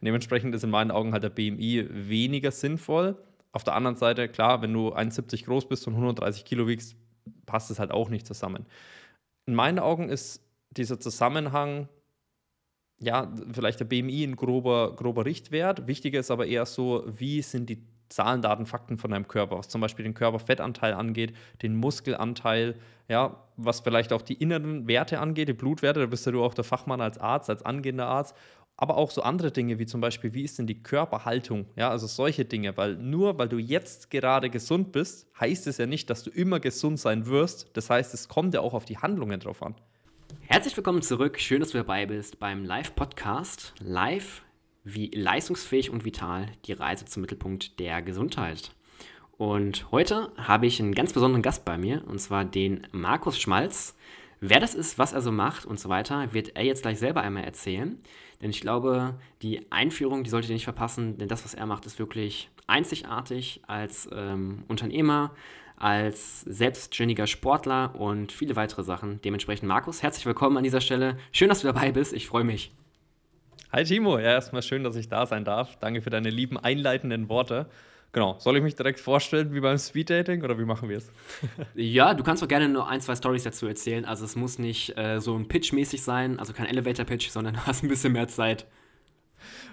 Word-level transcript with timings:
Und 0.00 0.04
dementsprechend 0.04 0.54
ist 0.54 0.64
in 0.64 0.70
meinen 0.70 0.90
Augen 0.90 1.12
halt 1.12 1.22
der 1.22 1.30
BMI 1.30 1.86
weniger 1.90 2.50
sinnvoll. 2.50 3.16
Auf 3.52 3.64
der 3.64 3.74
anderen 3.74 3.96
Seite, 3.96 4.28
klar, 4.28 4.62
wenn 4.62 4.72
du 4.72 4.94
1,70 4.94 5.44
groß 5.46 5.68
bist 5.68 5.86
und 5.86 5.94
130 5.94 6.44
Kilo 6.44 6.68
wiegst, 6.68 6.96
passt 7.46 7.70
es 7.70 7.78
halt 7.78 7.90
auch 7.90 8.10
nicht 8.10 8.26
zusammen. 8.26 8.66
In 9.46 9.54
meinen 9.54 9.78
Augen 9.78 10.08
ist 10.08 10.42
dieser 10.70 11.00
Zusammenhang, 11.00 11.88
ja, 13.00 13.32
vielleicht 13.52 13.80
der 13.80 13.84
BMI 13.84 14.24
ein 14.24 14.36
grober, 14.36 14.94
grober 14.96 15.24
Richtwert. 15.24 15.86
Wichtiger 15.86 16.20
ist 16.20 16.30
aber 16.30 16.46
eher 16.46 16.66
so, 16.66 17.04
wie 17.06 17.42
sind 17.42 17.70
die 17.70 17.82
Zahlen, 18.08 18.40
Daten, 18.42 18.66
Fakten 18.66 18.98
von 18.98 19.10
deinem 19.10 19.26
Körper, 19.26 19.58
was 19.58 19.68
zum 19.68 19.80
Beispiel 19.80 20.04
den 20.04 20.14
Körperfettanteil 20.14 20.94
angeht, 20.94 21.34
den 21.62 21.76
Muskelanteil, 21.76 22.76
ja, 23.08 23.42
was 23.56 23.80
vielleicht 23.80 24.12
auch 24.12 24.22
die 24.22 24.34
inneren 24.34 24.86
Werte 24.86 25.18
angeht, 25.18 25.48
die 25.48 25.54
Blutwerte, 25.54 26.00
da 26.00 26.06
bist 26.06 26.24
ja 26.26 26.32
du 26.32 26.42
auch 26.44 26.54
der 26.54 26.64
Fachmann 26.64 27.00
als 27.00 27.18
Arzt, 27.18 27.50
als 27.50 27.64
angehender 27.64 28.06
Arzt, 28.06 28.36
aber 28.76 28.96
auch 28.96 29.10
so 29.10 29.22
andere 29.22 29.50
Dinge 29.50 29.78
wie 29.78 29.86
zum 29.86 30.00
Beispiel, 30.00 30.34
wie 30.34 30.42
ist 30.42 30.58
denn 30.58 30.66
die 30.66 30.82
Körperhaltung, 30.82 31.66
ja, 31.76 31.90
also 31.90 32.06
solche 32.06 32.44
Dinge, 32.44 32.76
weil 32.76 32.96
nur 32.96 33.38
weil 33.38 33.48
du 33.48 33.58
jetzt 33.58 34.10
gerade 34.10 34.50
gesund 34.50 34.92
bist, 34.92 35.26
heißt 35.40 35.66
es 35.66 35.78
ja 35.78 35.86
nicht, 35.86 36.10
dass 36.10 36.22
du 36.22 36.30
immer 36.30 36.60
gesund 36.60 37.00
sein 37.00 37.26
wirst, 37.26 37.70
das 37.74 37.88
heißt, 37.90 38.12
es 38.12 38.28
kommt 38.28 38.54
ja 38.54 38.60
auch 38.60 38.74
auf 38.74 38.84
die 38.84 38.98
Handlungen 38.98 39.40
drauf 39.40 39.62
an. 39.62 39.74
Herzlich 40.40 40.76
willkommen 40.76 41.02
zurück, 41.02 41.40
schön, 41.40 41.60
dass 41.60 41.70
du 41.70 41.78
dabei 41.78 42.06
bist 42.06 42.38
beim 42.38 42.64
Live-Podcast, 42.64 43.74
live 43.80 44.42
wie 44.84 45.10
leistungsfähig 45.10 45.90
und 45.90 46.04
vital 46.04 46.46
die 46.66 46.72
Reise 46.72 47.06
zum 47.06 47.22
Mittelpunkt 47.22 47.80
der 47.80 48.02
Gesundheit. 48.02 48.70
Und 49.36 49.90
heute 49.90 50.30
habe 50.36 50.66
ich 50.66 50.80
einen 50.80 50.94
ganz 50.94 51.12
besonderen 51.12 51.42
Gast 51.42 51.64
bei 51.64 51.76
mir, 51.76 52.04
und 52.06 52.20
zwar 52.20 52.44
den 52.44 52.86
Markus 52.92 53.38
Schmalz. 53.38 53.96
Wer 54.40 54.60
das 54.60 54.74
ist, 54.74 54.98
was 54.98 55.12
er 55.12 55.22
so 55.22 55.32
macht 55.32 55.64
und 55.64 55.80
so 55.80 55.88
weiter, 55.88 56.32
wird 56.32 56.56
er 56.56 56.64
jetzt 56.64 56.82
gleich 56.82 56.98
selber 56.98 57.22
einmal 57.22 57.44
erzählen. 57.44 57.98
Denn 58.42 58.50
ich 58.50 58.60
glaube, 58.60 59.14
die 59.42 59.70
Einführung, 59.70 60.24
die 60.24 60.30
solltet 60.30 60.50
ihr 60.50 60.54
nicht 60.54 60.64
verpassen, 60.64 61.16
denn 61.16 61.28
das, 61.28 61.44
was 61.44 61.54
er 61.54 61.66
macht, 61.66 61.86
ist 61.86 61.98
wirklich 61.98 62.50
einzigartig 62.66 63.62
als 63.66 64.08
ähm, 64.12 64.64
Unternehmer, 64.68 65.34
als 65.76 66.42
selbstständiger 66.42 67.26
Sportler 67.26 67.94
und 67.94 68.32
viele 68.32 68.56
weitere 68.56 68.82
Sachen. 68.82 69.20
Dementsprechend, 69.22 69.68
Markus, 69.68 70.02
herzlich 70.02 70.26
willkommen 70.26 70.58
an 70.58 70.64
dieser 70.64 70.80
Stelle. 70.80 71.16
Schön, 71.32 71.48
dass 71.48 71.60
du 71.60 71.66
dabei 71.66 71.92
bist. 71.92 72.12
Ich 72.12 72.26
freue 72.26 72.44
mich. 72.44 72.72
Hi 73.72 73.84
Timo, 73.84 74.18
ja, 74.18 74.32
erstmal 74.32 74.62
schön, 74.62 74.84
dass 74.84 74.96
ich 74.96 75.08
da 75.08 75.26
sein 75.26 75.44
darf. 75.44 75.76
Danke 75.80 76.00
für 76.00 76.10
deine 76.10 76.30
lieben 76.30 76.56
einleitenden 76.56 77.28
Worte. 77.28 77.68
Genau, 78.12 78.36
soll 78.38 78.56
ich 78.56 78.62
mich 78.62 78.74
direkt 78.74 78.98
vorstellen 78.98 79.52
wie 79.52 79.60
beim 79.60 79.76
Speeddating 79.76 80.42
oder 80.42 80.58
wie 80.58 80.64
machen 80.64 80.88
wir 80.88 80.98
es? 80.98 81.10
ja, 81.74 82.14
du 82.14 82.22
kannst 82.24 82.42
doch 82.42 82.48
gerne 82.48 82.68
nur 82.68 82.88
ein, 82.88 83.00
zwei 83.00 83.14
Stories 83.14 83.42
dazu 83.42 83.66
erzählen. 83.66 84.04
Also 84.04 84.24
es 84.24 84.36
muss 84.36 84.58
nicht 84.58 84.96
äh, 84.96 85.20
so 85.20 85.34
ein 85.36 85.48
Pitch-mäßig 85.48 86.02
sein, 86.02 86.38
also 86.38 86.52
kein 86.52 86.66
Elevator-Pitch, 86.66 87.28
sondern 87.28 87.54
du 87.54 87.66
hast 87.66 87.82
ein 87.82 87.88
bisschen 87.88 88.12
mehr 88.12 88.28
Zeit. 88.28 88.66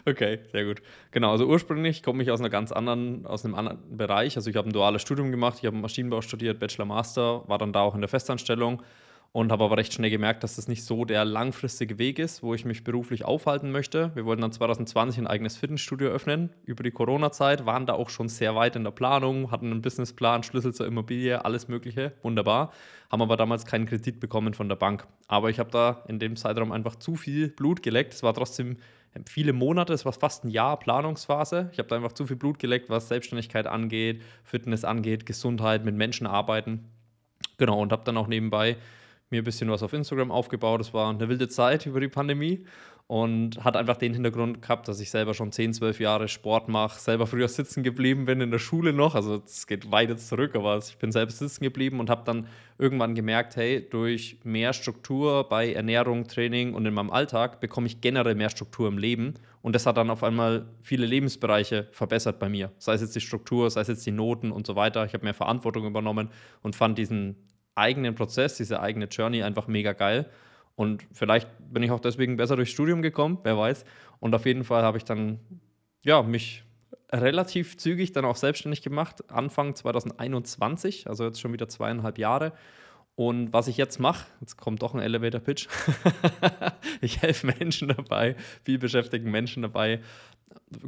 Okay, 0.06 0.40
sehr 0.52 0.66
gut. 0.66 0.82
Genau, 1.12 1.32
also 1.32 1.46
ursprünglich 1.46 2.04
komme 2.04 2.22
ich 2.24 2.32
aus 2.32 2.42
einer 2.42 2.50
ganz 2.50 2.74
anderen, 2.74 3.26
aus 3.26 3.46
einem 3.46 3.56
anderen 3.56 3.98
Bereich. 3.98 4.36
Also 4.36 4.50
ich 4.50 4.58
habe 4.58 4.70
ein 4.70 4.74
duales 4.74 5.02
Studium 5.02 5.32
gemacht, 5.32 5.60
ich 5.60 5.66
habe 5.66 5.78
Maschinenbau 5.78 6.22
studiert, 6.22 6.60
Bachelor 6.60 6.86
Master, 6.86 7.48
war 7.48 7.58
dann 7.58 7.72
da 7.72 7.82
auch 7.82 7.96
in 7.96 8.02
der 8.02 8.10
Festanstellung 8.10 8.84
und 9.34 9.52
habe 9.52 9.64
aber 9.64 9.78
recht 9.78 9.92
schnell 9.92 10.12
gemerkt, 10.12 10.44
dass 10.44 10.58
das 10.58 10.68
nicht 10.68 10.86
so 10.86 11.06
der 11.06 11.26
langfristige 11.26 11.98
Weg 11.98 12.20
ist, 12.20 12.44
wo 12.44 12.54
ich 12.54 12.66
mich 12.66 12.84
beruflich 12.84 13.26
aufhalten 13.26 13.72
möchte. 13.72 14.12
Wir 14.14 14.26
wollten 14.26 14.44
dann 14.44 14.52
2020 14.52 15.22
ein 15.22 15.28
eigenes 15.28 15.58
Fitnessstudio 15.58 16.10
öffnen. 16.10 16.52
Über 16.66 16.84
die 16.84 16.92
Corona-Zeit 16.92 17.66
waren 17.66 17.88
da 17.88 17.94
auch 17.94 18.12
schon 18.12 18.30
sehr 18.30 18.56
weit 18.56 18.76
in 18.76 18.84
der 18.84 18.92
Planung, 18.92 19.50
hatten 19.50 19.72
einen 19.72 19.82
Businessplan, 19.82 20.44
Schlüssel 20.44 20.76
zur 20.76 20.86
Immobilie, 20.86 21.44
alles 21.44 21.68
Mögliche, 21.68 22.14
wunderbar. 22.22 22.72
Haben 23.12 23.24
aber 23.24 23.36
damals 23.36 23.66
keinen 23.66 23.88
Kredit 23.88 24.20
bekommen 24.20 24.54
von 24.54 24.70
der 24.70 24.76
Bank. 24.76 25.08
Aber 25.28 25.50
ich 25.50 25.58
habe 25.58 25.72
da 25.72 26.04
in 26.08 26.20
dem 26.20 26.36
Zeitraum 26.36 26.72
einfach 26.72 26.96
zu 26.96 27.16
viel 27.16 27.48
Blut 27.48 27.82
geleckt. 27.82 28.14
Es 28.14 28.22
war 28.22 28.36
trotzdem 28.36 28.78
viele 29.26 29.54
Monate, 29.54 29.94
es 29.94 30.06
war 30.06 30.14
fast 30.14 30.46
ein 30.46 30.50
Jahr 30.50 30.78
Planungsphase. 30.78 31.70
Ich 31.72 31.80
habe 31.80 31.90
da 31.90 31.96
einfach 31.96 32.14
zu 32.14 32.28
viel 32.28 32.36
Blut 32.36 32.60
geleckt, 32.60 32.92
was 32.92 33.08
Selbstständigkeit 33.08 33.66
angeht, 33.66 34.22
Fitness 34.44 34.84
angeht, 34.84 35.26
Gesundheit, 35.26 35.84
mit 35.86 35.96
Menschen 35.96 36.28
arbeiten. 36.28 36.92
Genau, 37.58 37.82
und 37.82 37.92
habe 37.92 38.04
dann 38.04 38.18
auch 38.18 38.28
nebenbei 38.28 38.78
mir 39.30 39.42
ein 39.42 39.44
bisschen 39.44 39.70
was 39.70 39.84
auf 39.84 39.94
Instagram 39.94 40.32
aufgebaut. 40.32 40.82
Es 40.82 40.94
war 40.94 41.10
eine 41.10 41.28
wilde 41.30 41.48
Zeit 41.48 41.86
über 41.86 42.00
die 42.00 42.08
Pandemie 42.08 42.66
und 43.08 43.64
hat 43.64 43.76
einfach 43.76 43.98
den 43.98 44.14
Hintergrund 44.14 44.62
gehabt, 44.62 44.88
dass 44.88 45.00
ich 45.00 45.12
selber 45.12 45.34
schon 45.34 45.52
10, 45.52 45.74
12 45.74 46.00
Jahre 46.00 46.28
Sport 46.28 46.70
mache, 46.70 47.00
selber 47.00 47.28
früher 47.28 47.48
sitzen 47.48 47.84
geblieben 47.84 48.26
bin 48.26 48.40
in 48.40 48.50
der 48.50 48.60
Schule 48.60 48.94
noch. 48.94 49.14
Also 49.14 49.42
es 49.46 49.68
geht 49.68 49.92
weit 49.92 50.10
jetzt 50.10 50.30
zurück, 50.30 50.56
aber 50.56 50.78
ich 50.78 50.98
bin 50.98 51.12
selbst 51.12 51.40
sitzen 51.40 51.64
geblieben 51.64 52.00
und 52.00 52.10
habe 52.10 52.24
dann 52.26 52.48
irgendwann 52.78 53.14
gemerkt, 53.14 53.56
hey, 53.56 53.88
durch 53.88 54.40
mehr 54.44 54.72
Struktur 54.74 55.48
bei 55.50 55.74
Ernährung, 55.74 56.28
Training 56.28 56.74
und 56.74 56.86
in 56.86 56.94
meinem 56.94 57.12
Alltag 57.12 57.60
bekomme 57.60 57.88
ich 57.88 58.00
generell 58.00 58.36
mehr 58.36 58.50
Struktur 58.50 58.88
im 58.88 58.98
Leben. 58.98 59.34
Und 59.62 59.76
das 59.76 59.86
hat 59.86 59.98
dann 59.98 60.10
auf 60.10 60.24
einmal 60.24 60.66
viele 60.82 61.06
Lebensbereiche 61.06 61.88
verbessert 61.92 62.40
bei 62.40 62.50
mir. 62.50 62.72
Sei 62.80 62.94
es 62.94 63.02
jetzt 63.02 63.16
die 63.16 63.22
Struktur, 63.22 63.70
sei 63.70 63.82
es 63.82 63.90
jetzt 63.90 64.06
die 64.06 64.12
Noten 64.12 64.52
und 64.52 64.66
so 64.66 64.76
weiter. 64.76 65.06
Ich 65.06 65.14
habe 65.14 65.24
mehr 65.24 65.34
Verantwortung 65.34 65.86
übernommen 65.86 66.30
und 66.62 66.76
fand 66.76 66.98
diesen 66.98 67.36
eigenen 67.76 68.16
Prozess, 68.16 68.58
diese 68.58 68.82
eigene 68.82 69.06
Journey 69.06 69.44
einfach 69.44 69.68
mega 69.68 69.94
geil. 69.94 70.30
Und 70.76 71.06
vielleicht 71.12 71.50
bin 71.72 71.84
ich 71.84 71.92
auch 71.92 72.00
deswegen 72.00 72.38
besser 72.38 72.56
durchs 72.56 72.72
Studium 72.72 73.02
gekommen, 73.02 73.40
wer 73.44 73.58
weiß. 73.58 73.86
Und 74.20 74.34
auf 74.34 74.46
jeden 74.46 74.64
Fall 74.64 74.84
habe 74.84 74.98
ich 74.98 75.04
dann 75.04 75.40
ja, 76.04 76.22
mich 76.22 76.64
relativ 77.12 77.78
zügig 77.78 78.12
dann 78.12 78.26
auch 78.26 78.36
selbstständig 78.36 78.82
gemacht, 78.82 79.30
Anfang 79.30 79.76
2021, 79.76 81.08
also 81.08 81.26
jetzt 81.26 81.40
schon 81.40 81.54
wieder 81.54 81.70
zweieinhalb 81.70 82.18
Jahre. 82.18 82.54
Und 83.16 83.54
was 83.54 83.68
ich 83.68 83.78
jetzt 83.78 84.00
mache, 84.00 84.26
jetzt 84.42 84.58
kommt 84.58 84.82
doch 84.82 84.96
ein 84.96 85.00
Elevator-Pitch, 85.00 85.68
ich 87.02 87.22
helfe 87.22 87.48
Menschen 87.60 87.90
dabei, 87.90 88.36
viel 88.64 88.80
beschäftigen 88.80 89.30
Menschen 89.30 89.62
dabei, 89.62 90.02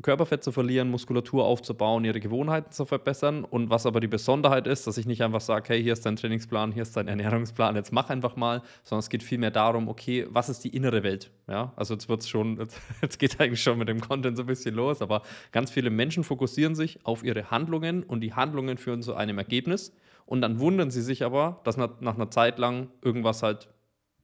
Körperfett 0.01 0.43
zu 0.43 0.51
verlieren, 0.51 0.89
Muskulatur 0.89 1.45
aufzubauen, 1.45 2.05
ihre 2.05 2.19
Gewohnheiten 2.19 2.71
zu 2.71 2.85
verbessern. 2.85 3.43
Und 3.43 3.69
was 3.69 3.85
aber 3.85 3.99
die 3.99 4.07
Besonderheit 4.07 4.67
ist, 4.67 4.87
dass 4.87 4.97
ich 4.97 5.05
nicht 5.05 5.23
einfach 5.23 5.41
sage, 5.41 5.69
hey, 5.69 5.83
hier 5.83 5.93
ist 5.93 6.05
dein 6.05 6.15
Trainingsplan, 6.15 6.71
hier 6.71 6.83
ist 6.83 6.95
dein 6.97 7.07
Ernährungsplan, 7.07 7.75
jetzt 7.75 7.91
mach 7.91 8.09
einfach 8.09 8.35
mal, 8.35 8.61
sondern 8.83 8.99
es 8.99 9.09
geht 9.09 9.23
vielmehr 9.23 9.51
darum, 9.51 9.87
okay, 9.87 10.27
was 10.29 10.49
ist 10.49 10.63
die 10.63 10.75
innere 10.75 11.03
Welt? 11.03 11.31
Ja, 11.47 11.73
also 11.75 11.93
jetzt 11.93 12.09
wird 12.09 12.21
es 12.21 12.29
schon, 12.29 12.57
jetzt, 12.59 12.79
jetzt 13.01 13.19
geht 13.19 13.39
eigentlich 13.39 13.61
schon 13.61 13.77
mit 13.77 13.89
dem 13.89 14.01
Content 14.01 14.37
so 14.37 14.43
ein 14.43 14.47
bisschen 14.47 14.75
los, 14.75 15.01
aber 15.01 15.21
ganz 15.51 15.71
viele 15.71 15.89
Menschen 15.89 16.23
fokussieren 16.23 16.75
sich 16.75 16.99
auf 17.05 17.23
ihre 17.23 17.51
Handlungen 17.51 18.03
und 18.03 18.21
die 18.21 18.33
Handlungen 18.33 18.77
führen 18.77 19.01
zu 19.01 19.15
einem 19.15 19.37
Ergebnis. 19.37 19.93
Und 20.25 20.41
dann 20.41 20.59
wundern 20.59 20.89
sie 20.89 21.03
sich 21.03 21.23
aber, 21.23 21.61
dass 21.65 21.77
nach, 21.77 22.01
nach 22.01 22.15
einer 22.15 22.31
Zeit 22.31 22.57
lang 22.57 22.89
irgendwas 23.03 23.43
halt 23.43 23.69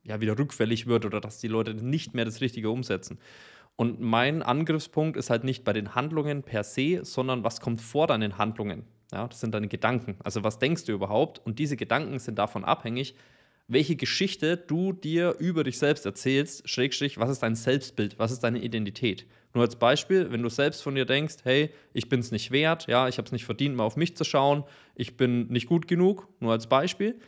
ja, 0.04 0.20
wieder 0.20 0.38
rückfällig 0.38 0.88
wird 0.88 1.06
oder 1.06 1.22
dass 1.22 1.38
die 1.38 1.48
Leute 1.48 1.76
nicht 1.76 2.16
mehr 2.16 2.26
das 2.26 2.42
Richtige 2.42 2.72
umsetzen. 2.72 3.20
Und 3.82 4.00
mein 4.00 4.44
Angriffspunkt 4.44 5.18
ist 5.18 5.32
halt 5.32 5.44
nicht 5.44 5.64
bei 5.64 5.74
den 5.74 5.96
Handlungen 5.96 6.44
per 6.44 6.64
se, 6.64 7.00
sondern 7.04 7.44
was 7.44 7.62
kommt 7.62 7.82
vor 7.82 8.06
deinen 8.06 8.38
Handlungen. 8.38 8.84
Ja, 9.12 9.28
das 9.28 9.40
sind 9.40 9.56
deine 9.56 9.70
Gedanken. 9.70 10.18
Also 10.24 10.44
was 10.44 10.60
denkst 10.60 10.86
du 10.86 10.92
überhaupt? 10.92 11.42
Und 11.44 11.58
diese 11.58 11.78
Gedanken 11.78 12.20
sind 12.20 12.38
davon 12.38 12.64
abhängig, 12.64 13.16
welche 13.68 13.96
Geschichte 13.96 14.56
du 14.56 14.94
dir 14.94 15.36
über 15.40 15.64
dich 15.64 15.80
selbst 15.80 16.06
erzählst, 16.06 16.70
Schrägstrich, 16.70 17.18
was 17.18 17.32
ist 17.32 17.42
dein 17.42 17.56
Selbstbild, 17.56 18.20
was 18.20 18.32
ist 18.32 18.42
deine 18.42 18.60
Identität. 18.60 19.26
Nur 19.56 19.64
als 19.64 19.76
Beispiel, 19.76 20.32
wenn 20.32 20.44
du 20.44 20.50
selbst 20.50 20.84
von 20.84 20.94
dir 20.94 21.06
denkst, 21.06 21.38
hey, 21.44 21.72
ich 21.94 22.08
bin 22.08 22.20
es 22.20 22.30
nicht 22.30 22.52
wert, 22.52 22.86
ja, 22.86 23.08
ich 23.08 23.18
habe 23.18 23.26
es 23.26 23.32
nicht 23.32 23.46
verdient, 23.46 23.76
mal 23.76 23.86
auf 23.86 23.98
mich 23.98 24.16
zu 24.16 24.24
schauen, 24.24 24.64
ich 24.94 25.18
bin 25.18 25.48
nicht 25.48 25.66
gut 25.66 25.88
genug, 25.88 26.28
nur 26.40 26.52
als 26.52 26.68
Beispiel, 26.68 27.20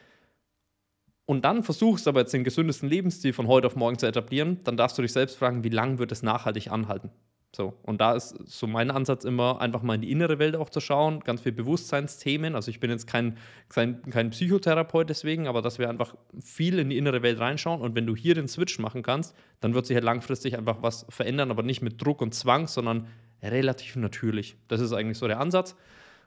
und 1.25 1.45
dann 1.45 1.63
versuchst 1.63 2.07
aber 2.07 2.21
jetzt 2.21 2.33
den 2.33 2.43
gesündesten 2.43 2.89
Lebensstil 2.89 3.33
von 3.33 3.47
heute 3.47 3.67
auf 3.67 3.75
morgen 3.75 3.97
zu 3.97 4.05
etablieren, 4.05 4.59
dann 4.63 4.77
darfst 4.77 4.97
du 4.97 5.01
dich 5.01 5.13
selbst 5.13 5.37
fragen, 5.37 5.63
wie 5.63 5.69
lange 5.69 5.99
wird 5.99 6.11
es 6.11 6.21
nachhaltig 6.21 6.69
anhalten? 6.71 7.11
So, 7.55 7.75
und 7.83 8.01
da 8.01 8.13
ist 8.15 8.35
so 8.47 8.65
mein 8.65 8.89
Ansatz 8.89 9.25
immer, 9.25 9.61
einfach 9.61 9.83
mal 9.83 9.93
in 9.93 10.01
die 10.01 10.11
innere 10.11 10.39
Welt 10.39 10.55
auch 10.55 10.71
zu 10.71 10.79
schauen, 10.79 11.19
ganz 11.19 11.41
viel 11.41 11.51
Bewusstseinsthemen. 11.51 12.55
Also 12.55 12.71
ich 12.71 12.79
bin 12.79 12.89
jetzt 12.89 13.05
kein, 13.05 13.37
kein, 13.69 14.01
kein 14.09 14.31
Psychotherapeut 14.31 15.07
deswegen, 15.07 15.47
aber 15.47 15.61
dass 15.61 15.77
wir 15.77 15.87
einfach 15.87 16.15
viel 16.39 16.79
in 16.79 16.89
die 16.89 16.97
innere 16.97 17.21
Welt 17.21 17.39
reinschauen 17.39 17.81
und 17.81 17.93
wenn 17.95 18.07
du 18.07 18.15
hier 18.15 18.33
den 18.33 18.47
Switch 18.47 18.79
machen 18.79 19.03
kannst, 19.03 19.35
dann 19.59 19.75
wird 19.75 19.85
sich 19.85 19.93
halt 19.93 20.03
langfristig 20.03 20.57
einfach 20.57 20.77
was 20.81 21.05
verändern, 21.09 21.51
aber 21.51 21.61
nicht 21.61 21.83
mit 21.83 22.03
Druck 22.03 22.23
und 22.23 22.33
Zwang, 22.33 22.67
sondern 22.67 23.07
relativ 23.43 23.97
natürlich. 23.97 24.57
Das 24.67 24.81
ist 24.81 24.91
eigentlich 24.91 25.19
so 25.19 25.27
der 25.27 25.39
Ansatz. 25.39 25.75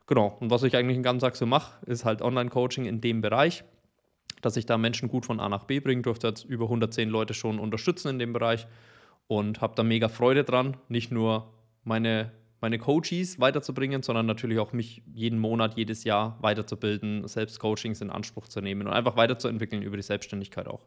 Genau, 0.07 0.37
und 0.39 0.51
was 0.51 0.63
ich 0.63 0.77
eigentlich 0.77 0.97
den 0.97 1.03
ganzen 1.03 1.23
Tag 1.23 1.35
so 1.35 1.45
mache, 1.45 1.85
ist 1.87 2.05
halt 2.05 2.23
Online-Coaching 2.23 2.85
in 2.85 3.01
dem 3.01 3.21
Bereich 3.21 3.65
dass 4.43 4.57
ich 4.57 4.67
da 4.67 4.79
Menschen 4.79 5.09
gut 5.09 5.27
von 5.27 5.41
A 5.41 5.49
nach 5.49 5.65
B 5.65 5.81
bringen 5.81 6.03
durfte. 6.03 6.29
Jetzt 6.29 6.45
über 6.45 6.65
110 6.65 7.09
Leute 7.09 7.35
schon 7.35 7.59
unterstützen 7.59 8.09
in 8.09 8.19
dem 8.19 8.33
Bereich 8.33 8.67
und 9.29 9.61
habe 9.61 9.75
da 9.75 9.83
mega 9.83 10.09
Freude 10.09 10.45
dran, 10.45 10.77
nicht 10.89 11.11
nur 11.11 11.53
meine, 11.85 12.33
meine 12.61 12.79
Coaches 12.79 13.41
weiterzubringen, 13.41 14.03
sondern 14.03 14.27
natürlich 14.27 14.59
auch 14.59 14.73
mich 14.73 15.03
jeden 15.15 15.39
Monat, 15.39 15.77
jedes 15.77 16.05
Jahr 16.05 16.39
weiterzubilden, 16.41 17.27
selbst 17.27 17.59
Coachings 17.59 18.01
in 18.01 18.11
Anspruch 18.11 18.49
zu 18.49 18.61
nehmen 18.61 18.87
und 18.87 18.93
einfach 18.93 19.17
weiterzuentwickeln 19.17 19.83
über 19.83 19.97
die 19.97 20.03
Selbstständigkeit 20.03 20.69
auch. 20.69 20.85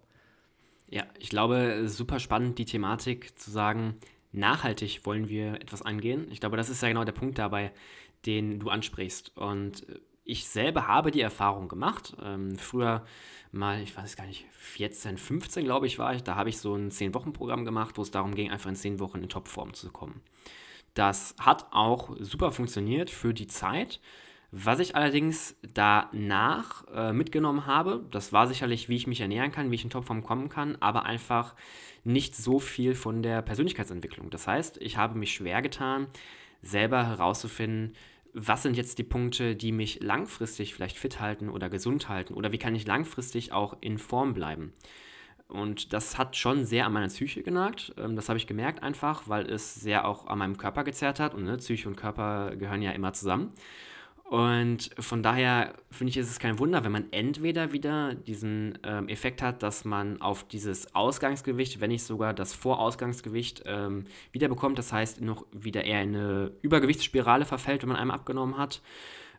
Ja, 0.89 1.03
ich 1.19 1.29
glaube, 1.29 1.83
super 1.87 2.19
spannend 2.19 2.57
die 2.57 2.65
Thematik 2.65 3.37
zu 3.37 3.51
sagen, 3.51 3.95
nachhaltig 4.31 5.05
wollen 5.05 5.29
wir 5.29 5.55
etwas 5.61 5.81
angehen. 5.81 6.27
Ich 6.31 6.39
glaube, 6.39 6.57
das 6.57 6.69
ist 6.69 6.81
ja 6.81 6.87
genau 6.87 7.03
der 7.03 7.11
Punkt 7.11 7.37
dabei, 7.37 7.71
den 8.25 8.59
du 8.59 8.69
ansprichst. 8.69 9.37
Und 9.37 9.85
ich 10.29 10.47
selber 10.47 10.87
habe 10.87 11.11
die 11.11 11.21
Erfahrung 11.21 11.67
gemacht. 11.67 12.15
Ähm, 12.23 12.57
früher 12.57 13.03
mal, 13.51 13.81
ich 13.81 13.95
weiß 13.97 14.15
gar 14.15 14.25
nicht, 14.25 14.45
14, 14.51 15.17
15 15.17 15.63
glaube 15.63 15.87
ich 15.87 15.97
war 15.97 16.13
ich, 16.13 16.23
da 16.23 16.35
habe 16.35 16.49
ich 16.49 16.59
so 16.59 16.75
ein 16.75 16.91
10-Wochen-Programm 16.91 17.65
gemacht, 17.65 17.97
wo 17.97 18.01
es 18.01 18.11
darum 18.11 18.35
ging, 18.35 18.51
einfach 18.51 18.69
in 18.69 18.75
10 18.75 18.99
Wochen 18.99 19.23
in 19.23 19.29
Topform 19.29 19.73
zu 19.73 19.89
kommen. 19.91 20.21
Das 20.93 21.35
hat 21.39 21.67
auch 21.71 22.15
super 22.19 22.51
funktioniert 22.51 23.09
für 23.09 23.33
die 23.33 23.47
Zeit. 23.47 23.99
Was 24.51 24.79
ich 24.79 24.95
allerdings 24.95 25.55
danach 25.73 26.85
äh, 26.93 27.13
mitgenommen 27.13 27.67
habe, 27.67 28.03
das 28.09 28.33
war 28.33 28.47
sicherlich, 28.47 28.89
wie 28.89 28.95
ich 28.95 29.05
mich 29.05 29.21
ernähren 29.21 29.51
kann, 29.51 29.69
wie 29.69 29.75
ich 29.75 29.83
in 29.83 29.91
Topform 29.91 30.23
kommen 30.23 30.49
kann, 30.49 30.75
aber 30.79 31.05
einfach 31.05 31.53
nicht 32.03 32.35
so 32.35 32.59
viel 32.59 32.95
von 32.95 33.21
der 33.21 33.43
Persönlichkeitsentwicklung. 33.43 34.31
Das 34.31 34.47
heißt, 34.47 34.77
ich 34.81 34.97
habe 34.97 35.17
mich 35.17 35.33
schwer 35.33 35.61
getan, 35.61 36.07
selber 36.61 37.05
herauszufinden, 37.05 37.95
was 38.33 38.63
sind 38.63 38.77
jetzt 38.77 38.97
die 38.97 39.03
Punkte, 39.03 39.55
die 39.55 39.71
mich 39.71 40.01
langfristig 40.01 40.73
vielleicht 40.73 40.97
fit 40.97 41.19
halten 41.19 41.49
oder 41.49 41.69
gesund 41.69 42.09
halten 42.09 42.33
oder 42.33 42.51
wie 42.51 42.57
kann 42.57 42.75
ich 42.75 42.85
langfristig 42.85 43.51
auch 43.51 43.77
in 43.81 43.97
Form 43.97 44.33
bleiben. 44.33 44.73
Und 45.47 45.93
das 45.93 46.19
hat 46.19 46.35
schon 46.35 46.63
sehr 46.63 46.85
an 46.85 46.93
meiner 46.93 47.07
Psyche 47.07 47.41
genagt. 47.41 47.91
Ähm, 47.97 48.15
das 48.15 48.29
habe 48.29 48.37
ich 48.37 48.45
gemerkt 48.45 48.83
einfach, 48.83 49.27
weil 49.27 49.49
es 49.49 49.73
sehr 49.75 50.07
auch 50.07 50.27
an 50.27 50.37
meinem 50.37 50.57
Körper 50.57 50.83
gezerrt 50.83 51.19
hat. 51.19 51.33
Und 51.33 51.45
ne, 51.45 51.57
Psyche 51.57 51.89
und 51.89 51.95
Körper 51.95 52.55
gehören 52.55 52.83
ja 52.83 52.91
immer 52.91 53.13
zusammen. 53.13 53.51
Und 54.29 54.91
von 54.99 55.23
daher 55.23 55.73
finde 55.89 56.11
ich, 56.11 56.17
ist 56.17 56.29
es 56.29 56.37
kein 56.37 56.59
Wunder, 56.59 56.83
wenn 56.83 56.91
man 56.91 57.05
entweder 57.09 57.73
wieder 57.73 58.13
diesen 58.13 58.77
ähm, 58.83 59.09
Effekt 59.09 59.41
hat, 59.41 59.63
dass 59.63 59.85
man 59.85 60.21
auf 60.21 60.47
dieses 60.47 60.93
Ausgangsgewicht, 60.93 61.81
wenn 61.81 61.89
nicht 61.89 62.03
sogar 62.03 62.35
das 62.35 62.53
Vorausgangsgewicht 62.53 63.63
ähm, 63.65 64.05
wiederbekommt. 64.31 64.77
Das 64.77 64.93
heißt, 64.93 65.21
noch 65.21 65.47
wieder 65.51 65.83
eher 65.83 66.03
in 66.03 66.15
eine 66.15 66.51
Übergewichtsspirale 66.61 67.45
verfällt, 67.45 67.81
wenn 67.81 67.89
man 67.89 67.97
einmal 67.97 68.17
abgenommen 68.17 68.59
hat. 68.59 68.83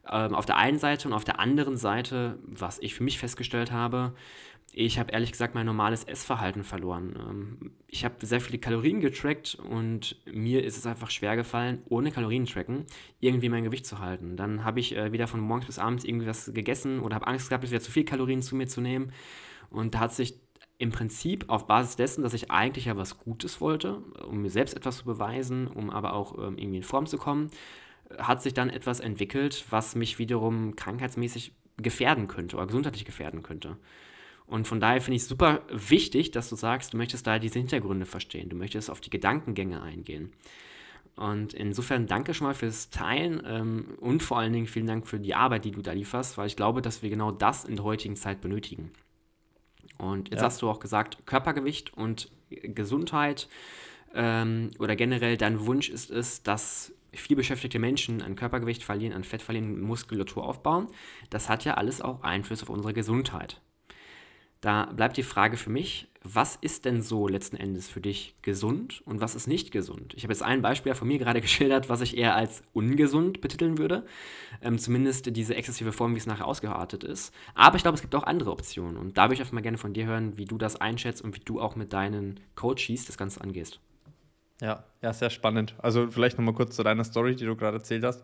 Ähm, 0.08 0.34
auf 0.34 0.46
der 0.46 0.56
einen 0.56 0.78
Seite 0.78 1.08
und 1.08 1.14
auf 1.14 1.24
der 1.24 1.40
anderen 1.40 1.76
Seite, 1.76 2.38
was 2.44 2.78
ich 2.78 2.94
für 2.94 3.02
mich 3.02 3.18
festgestellt 3.18 3.70
habe, 3.70 4.14
ich 4.72 5.00
habe 5.00 5.10
ehrlich 5.12 5.32
gesagt 5.32 5.54
mein 5.54 5.66
normales 5.66 6.04
Essverhalten 6.04 6.62
verloren. 6.62 7.16
Ähm, 7.18 7.72
ich 7.88 8.04
habe 8.04 8.24
sehr 8.24 8.40
viele 8.40 8.58
Kalorien 8.58 9.00
getrackt 9.00 9.56
und 9.56 10.16
mir 10.26 10.64
ist 10.64 10.76
es 10.76 10.86
einfach 10.86 11.10
schwer 11.10 11.34
gefallen, 11.36 11.82
ohne 11.88 12.12
Kalorien 12.12 12.46
tracken, 12.46 12.86
irgendwie 13.18 13.48
mein 13.48 13.64
Gewicht 13.64 13.84
zu 13.84 13.98
halten. 13.98 14.36
Dann 14.36 14.64
habe 14.64 14.80
ich 14.80 14.96
äh, 14.96 15.12
wieder 15.12 15.26
von 15.26 15.40
morgens 15.40 15.66
bis 15.66 15.78
abends 15.78 16.04
irgendwie 16.04 16.26
was 16.26 16.52
gegessen 16.52 17.00
oder 17.00 17.16
habe 17.16 17.26
Angst 17.26 17.48
gehabt, 17.48 17.68
wieder 17.68 17.80
zu 17.80 17.90
viel 17.90 18.04
Kalorien 18.04 18.42
zu 18.42 18.54
mir 18.54 18.68
zu 18.68 18.80
nehmen. 18.80 19.12
Und 19.70 19.94
da 19.94 20.00
hat 20.00 20.14
sich 20.14 20.38
im 20.78 20.90
Prinzip 20.90 21.44
auf 21.48 21.66
Basis 21.66 21.96
dessen, 21.96 22.22
dass 22.22 22.32
ich 22.32 22.50
eigentlich 22.50 22.86
ja 22.86 22.96
was 22.96 23.18
Gutes 23.18 23.60
wollte, 23.60 23.98
um 24.26 24.42
mir 24.42 24.50
selbst 24.50 24.74
etwas 24.74 24.98
zu 24.98 25.04
beweisen, 25.04 25.66
um 25.66 25.90
aber 25.90 26.14
auch 26.14 26.38
ähm, 26.38 26.56
irgendwie 26.56 26.78
in 26.78 26.82
Form 26.84 27.06
zu 27.06 27.18
kommen, 27.18 27.50
hat 28.18 28.42
sich 28.42 28.54
dann 28.54 28.70
etwas 28.70 29.00
entwickelt, 29.00 29.64
was 29.70 29.94
mich 29.94 30.18
wiederum 30.18 30.76
krankheitsmäßig 30.76 31.52
gefährden 31.76 32.28
könnte 32.28 32.56
oder 32.56 32.66
gesundheitlich 32.66 33.04
gefährden 33.04 33.42
könnte. 33.42 33.76
Und 34.46 34.66
von 34.66 34.80
daher 34.80 35.00
finde 35.00 35.16
ich 35.16 35.22
es 35.22 35.28
super 35.28 35.62
wichtig, 35.70 36.32
dass 36.32 36.48
du 36.48 36.56
sagst, 36.56 36.92
du 36.92 36.96
möchtest 36.96 37.26
da 37.26 37.38
diese 37.38 37.58
Hintergründe 37.58 38.04
verstehen, 38.04 38.48
du 38.48 38.56
möchtest 38.56 38.90
auf 38.90 39.00
die 39.00 39.10
Gedankengänge 39.10 39.80
eingehen. 39.80 40.32
Und 41.14 41.54
insofern 41.54 42.06
danke 42.06 42.34
schon 42.34 42.46
mal 42.46 42.54
fürs 42.54 42.90
Teilen 42.90 43.42
ähm, 43.46 43.98
und 44.00 44.22
vor 44.22 44.38
allen 44.38 44.52
Dingen 44.52 44.66
vielen 44.66 44.86
Dank 44.86 45.06
für 45.06 45.20
die 45.20 45.34
Arbeit, 45.34 45.64
die 45.64 45.70
du 45.70 45.82
da 45.82 45.92
lieferst, 45.92 46.38
weil 46.38 46.46
ich 46.46 46.56
glaube, 46.56 46.82
dass 46.82 47.02
wir 47.02 47.10
genau 47.10 47.30
das 47.30 47.64
in 47.64 47.76
der 47.76 47.84
heutigen 47.84 48.16
Zeit 48.16 48.40
benötigen. 48.40 48.90
Und 49.98 50.30
jetzt 50.30 50.40
ja. 50.40 50.46
hast 50.46 50.62
du 50.62 50.70
auch 50.70 50.80
gesagt, 50.80 51.26
Körpergewicht 51.26 51.94
und 51.94 52.30
Gesundheit 52.48 53.48
ähm, 54.14 54.70
oder 54.78 54.96
generell 54.96 55.36
dein 55.36 55.66
Wunsch 55.66 55.90
ist 55.90 56.10
es, 56.10 56.42
dass 56.42 56.92
viel 57.12 57.36
beschäftigte 57.36 57.78
Menschen 57.78 58.22
an 58.22 58.36
Körpergewicht 58.36 58.84
verlieren, 58.84 59.14
an 59.14 59.24
Fett 59.24 59.42
verlieren, 59.42 59.80
Muskulatur 59.80 60.44
aufbauen. 60.44 60.88
Das 61.30 61.48
hat 61.48 61.64
ja 61.64 61.74
alles 61.74 62.00
auch 62.00 62.22
Einfluss 62.22 62.62
auf 62.62 62.70
unsere 62.70 62.92
Gesundheit. 62.92 63.60
Da 64.60 64.84
bleibt 64.84 65.16
die 65.16 65.22
Frage 65.22 65.56
für 65.56 65.70
mich, 65.70 66.08
was 66.22 66.56
ist 66.56 66.84
denn 66.84 67.00
so 67.00 67.28
letzten 67.28 67.56
Endes 67.56 67.88
für 67.88 68.02
dich 68.02 68.34
gesund 68.42 69.00
und 69.06 69.22
was 69.22 69.34
ist 69.34 69.46
nicht 69.46 69.70
gesund? 69.70 70.12
Ich 70.14 70.22
habe 70.22 70.34
jetzt 70.34 70.42
ein 70.42 70.60
Beispiel 70.60 70.94
von 70.94 71.08
mir 71.08 71.18
gerade 71.18 71.40
geschildert, 71.40 71.88
was 71.88 72.02
ich 72.02 72.16
eher 72.18 72.36
als 72.36 72.62
ungesund 72.74 73.40
betiteln 73.40 73.78
würde. 73.78 74.04
Ähm, 74.60 74.78
zumindest 74.78 75.34
diese 75.34 75.54
exzessive 75.54 75.92
Form, 75.92 76.14
wie 76.14 76.18
es 76.18 76.26
nachher 76.26 76.46
ausgeartet 76.46 77.04
ist. 77.04 77.32
Aber 77.54 77.76
ich 77.76 77.82
glaube, 77.82 77.94
es 77.94 78.02
gibt 78.02 78.14
auch 78.14 78.24
andere 78.24 78.50
Optionen. 78.50 78.98
Und 78.98 79.16
da 79.16 79.24
würde 79.24 79.34
ich 79.34 79.40
einfach 79.40 79.54
mal 79.54 79.62
gerne 79.62 79.78
von 79.78 79.94
dir 79.94 80.04
hören, 80.04 80.36
wie 80.36 80.44
du 80.44 80.58
das 80.58 80.76
einschätzt 80.76 81.22
und 81.22 81.34
wie 81.34 81.40
du 81.40 81.58
auch 81.58 81.74
mit 81.74 81.94
deinen 81.94 82.38
Coaches 82.54 83.06
das 83.06 83.16
Ganze 83.16 83.40
angehst. 83.40 83.80
Ja, 84.60 84.84
ja, 85.02 85.12
sehr 85.12 85.30
spannend. 85.30 85.74
Also 85.78 86.10
vielleicht 86.10 86.38
nochmal 86.38 86.54
kurz 86.54 86.76
zu 86.76 86.82
deiner 86.82 87.04
Story, 87.04 87.34
die 87.34 87.46
du 87.46 87.56
gerade 87.56 87.78
erzählt 87.78 88.04
hast. 88.04 88.22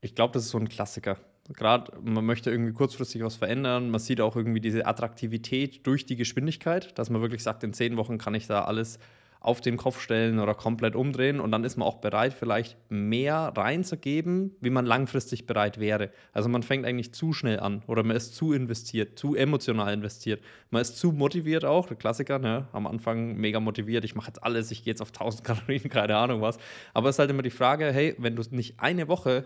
Ich 0.00 0.14
glaube, 0.14 0.32
das 0.32 0.44
ist 0.44 0.50
so 0.50 0.58
ein 0.58 0.68
Klassiker. 0.68 1.18
Gerade 1.54 1.92
man 2.02 2.24
möchte 2.24 2.50
irgendwie 2.50 2.72
kurzfristig 2.72 3.22
was 3.22 3.36
verändern. 3.36 3.90
Man 3.90 4.00
sieht 4.00 4.20
auch 4.20 4.36
irgendwie 4.36 4.60
diese 4.60 4.86
Attraktivität 4.86 5.86
durch 5.86 6.06
die 6.06 6.16
Geschwindigkeit, 6.16 6.98
dass 6.98 7.10
man 7.10 7.20
wirklich 7.22 7.42
sagt, 7.42 7.64
in 7.64 7.72
zehn 7.72 7.96
Wochen 7.96 8.18
kann 8.18 8.34
ich 8.34 8.46
da 8.46 8.64
alles 8.64 8.98
auf 9.40 9.60
den 9.60 9.76
Kopf 9.76 10.00
stellen 10.00 10.40
oder 10.40 10.54
komplett 10.54 10.96
umdrehen 10.96 11.38
und 11.38 11.52
dann 11.52 11.64
ist 11.64 11.76
man 11.76 11.86
auch 11.86 11.96
bereit, 11.96 12.32
vielleicht 12.32 12.76
mehr 12.90 13.52
reinzugeben, 13.56 14.56
wie 14.60 14.70
man 14.70 14.84
langfristig 14.84 15.46
bereit 15.46 15.78
wäre. 15.78 16.10
Also 16.32 16.48
man 16.48 16.62
fängt 16.62 16.84
eigentlich 16.84 17.14
zu 17.14 17.32
schnell 17.32 17.60
an 17.60 17.82
oder 17.86 18.02
man 18.02 18.16
ist 18.16 18.34
zu 18.34 18.52
investiert, 18.52 19.18
zu 19.18 19.36
emotional 19.36 19.92
investiert. 19.94 20.42
Man 20.70 20.82
ist 20.82 20.98
zu 20.98 21.12
motiviert 21.12 21.64
auch, 21.64 21.86
der 21.86 21.96
Klassiker, 21.96 22.38
ne? 22.38 22.66
am 22.72 22.86
Anfang 22.86 23.36
mega 23.36 23.60
motiviert, 23.60 24.04
ich 24.04 24.16
mache 24.16 24.28
jetzt 24.28 24.42
alles, 24.42 24.70
ich 24.70 24.82
gehe 24.82 24.92
jetzt 24.92 25.02
auf 25.02 25.10
1000 25.10 25.44
Kalorien, 25.44 25.88
keine 25.88 26.16
Ahnung 26.16 26.40
was. 26.40 26.58
Aber 26.92 27.08
es 27.08 27.14
ist 27.14 27.20
halt 27.20 27.30
immer 27.30 27.42
die 27.42 27.50
Frage, 27.50 27.92
hey, 27.92 28.16
wenn 28.18 28.34
du 28.34 28.42
nicht 28.50 28.80
eine 28.80 29.08
Woche 29.08 29.44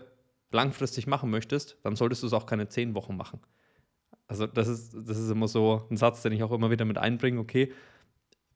langfristig 0.51 1.07
machen 1.07 1.29
möchtest, 1.29 1.77
dann 1.83 1.95
solltest 1.95 2.23
du 2.23 2.27
es 2.27 2.33
auch 2.33 2.45
keine 2.45 2.67
zehn 2.67 2.95
Wochen 2.95 3.15
machen. 3.15 3.39
Also 4.27 4.47
das 4.47 4.67
ist, 4.67 4.93
das 4.93 5.17
ist 5.17 5.29
immer 5.29 5.47
so 5.47 5.85
ein 5.91 5.97
Satz, 5.97 6.21
den 6.21 6.31
ich 6.31 6.43
auch 6.43 6.51
immer 6.51 6.71
wieder 6.71 6.85
mit 6.85 6.97
einbringe, 6.97 7.39
okay, 7.39 7.71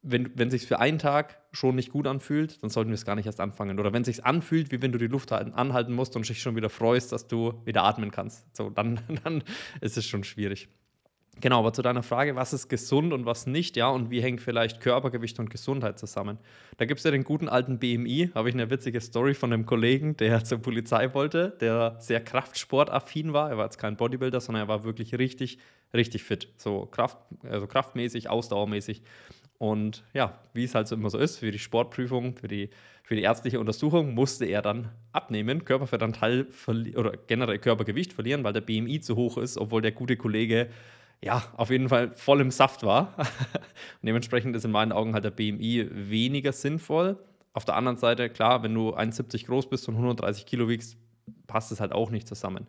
wenn, 0.03 0.31
wenn 0.35 0.49
sich 0.49 0.67
für 0.67 0.79
einen 0.79 0.99
Tag 0.99 1.39
schon 1.51 1.75
nicht 1.75 1.91
gut 1.91 2.07
anfühlt, 2.07 2.61
dann 2.61 2.69
sollten 2.69 2.91
wir 2.91 2.95
es 2.95 3.05
gar 3.05 3.15
nicht 3.15 3.25
erst 3.25 3.39
anfangen. 3.39 3.79
Oder 3.79 3.93
wenn 3.93 4.03
es 4.03 4.07
sich 4.07 4.25
anfühlt, 4.25 4.71
wie 4.71 4.81
wenn 4.81 4.91
du 4.91 4.97
die 4.97 5.07
Luft 5.07 5.31
anhalten 5.31 5.93
musst 5.93 6.15
und 6.15 6.27
dich 6.27 6.41
schon 6.41 6.55
wieder 6.55 6.69
freust, 6.69 7.11
dass 7.11 7.27
du 7.27 7.53
wieder 7.65 7.83
atmen 7.83 8.11
kannst. 8.11 8.45
So, 8.55 8.69
dann, 8.69 8.99
dann 9.23 9.43
ist 9.81 9.97
es 9.97 10.05
schon 10.05 10.23
schwierig. 10.23 10.69
Genau, 11.39 11.59
aber 11.59 11.71
zu 11.71 11.83
deiner 11.83 12.01
Frage, 12.01 12.35
was 12.35 12.51
ist 12.51 12.67
gesund 12.67 13.13
und 13.13 13.27
was 13.27 13.45
nicht, 13.45 13.77
ja, 13.77 13.89
und 13.89 14.09
wie 14.09 14.21
hängt 14.21 14.41
vielleicht 14.41 14.81
Körpergewicht 14.81 15.39
und 15.39 15.51
Gesundheit 15.51 15.99
zusammen? 15.99 16.39
Da 16.77 16.85
gibt 16.85 16.99
es 16.99 17.03
ja 17.03 17.11
den 17.11 17.23
guten 17.23 17.47
alten 17.47 17.77
BMI, 17.77 18.31
habe 18.33 18.49
ich 18.49 18.55
eine 18.55 18.71
witzige 18.71 18.99
Story 19.01 19.35
von 19.35 19.53
einem 19.53 19.67
Kollegen, 19.67 20.17
der 20.17 20.43
zur 20.43 20.59
Polizei 20.59 21.13
wollte, 21.13 21.55
der 21.61 21.97
sehr 21.99 22.21
kraftsportaffin 22.21 23.33
war. 23.33 23.51
Er 23.51 23.57
war 23.57 23.65
jetzt 23.65 23.77
kein 23.77 23.97
Bodybuilder, 23.97 24.41
sondern 24.41 24.63
er 24.63 24.67
war 24.67 24.83
wirklich 24.83 25.13
richtig, 25.19 25.59
richtig 25.93 26.23
fit. 26.23 26.49
So 26.57 26.87
Kraft, 26.87 27.19
also 27.43 27.67
kraftmäßig, 27.67 28.29
ausdauermäßig. 28.29 29.03
Und 29.59 30.03
ja, 30.13 30.37
wie 30.53 30.63
es 30.63 30.75
halt 30.75 30.87
so 30.87 30.95
immer 30.95 31.09
so 31.09 31.17
ist, 31.17 31.37
für 31.37 31.51
die 31.51 31.59
Sportprüfung, 31.59 32.35
für 32.35 32.47
die, 32.47 32.69
für 33.03 33.15
die 33.15 33.23
ärztliche 33.23 33.59
Untersuchung 33.59 34.13
musste 34.13 34.45
er 34.45 34.61
dann 34.61 34.91
abnehmen, 35.13 35.65
Körperfettanteil 35.65 36.47
oder 36.95 37.13
generell 37.27 37.57
Körpergewicht 37.57 38.13
verlieren, 38.13 38.43
weil 38.43 38.53
der 38.53 38.61
BMI 38.61 38.99
zu 38.99 39.15
hoch 39.15 39.37
ist, 39.37 39.57
obwohl 39.57 39.81
der 39.81 39.93
gute 39.93 40.15
Kollege 40.15 40.69
ja, 41.23 41.43
auf 41.57 41.71
jeden 41.71 41.89
Fall 41.89 42.11
voll 42.11 42.41
im 42.41 42.51
Saft 42.51 42.83
war. 42.83 43.13
und 43.17 44.03
dementsprechend 44.03 44.55
ist 44.55 44.65
in 44.65 44.71
meinen 44.71 44.91
Augen 44.91 45.13
halt 45.13 45.23
der 45.23 45.31
BMI 45.31 45.89
weniger 45.91 46.51
sinnvoll. 46.51 47.17
Auf 47.53 47.65
der 47.65 47.75
anderen 47.75 47.97
Seite, 47.97 48.29
klar, 48.29 48.61
wenn 48.61 48.75
du 48.75 48.95
1,70 48.95 49.47
groß 49.47 49.67
bist 49.69 49.87
und 49.87 49.95
130 49.95 50.45
Kilo 50.45 50.69
wiegst, 50.69 50.97
passt 51.47 51.71
es 51.71 51.79
halt 51.79 51.91
auch 51.91 52.11
nicht 52.11 52.27
zusammen. 52.27 52.67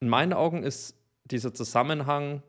In 0.00 0.08
meinen 0.08 0.32
Augen 0.32 0.64
ist 0.64 0.96
dieser 1.26 1.54
Zusammenhang, 1.54 2.42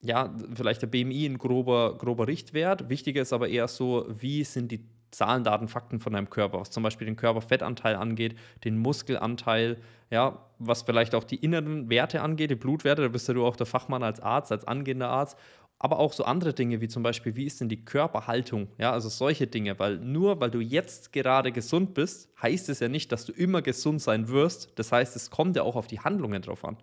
ja, 0.00 0.34
vielleicht 0.54 0.82
der 0.82 0.86
BMI 0.86 1.26
ein 1.26 1.38
grober, 1.38 1.96
grober 1.98 2.26
Richtwert. 2.26 2.88
Wichtiger 2.88 3.22
ist 3.22 3.32
aber 3.32 3.48
eher 3.48 3.68
so, 3.68 4.06
wie 4.08 4.44
sind 4.44 4.70
die 4.70 4.84
Zahlen, 5.10 5.42
Daten, 5.44 5.68
Fakten 5.68 6.00
von 6.00 6.12
deinem 6.12 6.30
Körper, 6.30 6.60
was 6.60 6.70
zum 6.70 6.82
Beispiel 6.82 7.06
den 7.06 7.16
Körperfettanteil 7.16 7.96
angeht, 7.96 8.36
den 8.64 8.78
Muskelanteil, 8.78 9.78
ja, 10.10 10.44
was 10.58 10.82
vielleicht 10.82 11.14
auch 11.14 11.24
die 11.24 11.36
inneren 11.36 11.88
Werte 11.88 12.20
angeht, 12.20 12.50
die 12.50 12.56
Blutwerte, 12.56 13.02
da 13.02 13.08
bist 13.08 13.26
ja 13.28 13.34
du 13.34 13.44
auch 13.44 13.56
der 13.56 13.66
Fachmann 13.66 14.02
als 14.02 14.20
Arzt, 14.20 14.52
als 14.52 14.66
angehender 14.66 15.08
Arzt, 15.08 15.38
aber 15.78 15.98
auch 15.98 16.12
so 16.12 16.24
andere 16.24 16.52
Dinge 16.52 16.80
wie 16.80 16.88
zum 16.88 17.02
Beispiel, 17.02 17.36
wie 17.36 17.44
ist 17.44 17.60
denn 17.60 17.68
die 17.68 17.84
Körperhaltung, 17.84 18.68
ja, 18.78 18.92
also 18.92 19.08
solche 19.08 19.46
Dinge, 19.46 19.78
weil 19.78 19.96
nur 19.96 20.40
weil 20.40 20.50
du 20.50 20.60
jetzt 20.60 21.12
gerade 21.12 21.52
gesund 21.52 21.94
bist, 21.94 22.28
heißt 22.42 22.68
es 22.68 22.80
ja 22.80 22.88
nicht, 22.88 23.10
dass 23.10 23.24
du 23.24 23.32
immer 23.32 23.62
gesund 23.62 24.02
sein 24.02 24.28
wirst, 24.28 24.72
das 24.78 24.92
heißt, 24.92 25.16
es 25.16 25.30
kommt 25.30 25.56
ja 25.56 25.62
auch 25.62 25.76
auf 25.76 25.86
die 25.86 26.00
Handlungen 26.00 26.42
drauf 26.42 26.64
an. 26.64 26.76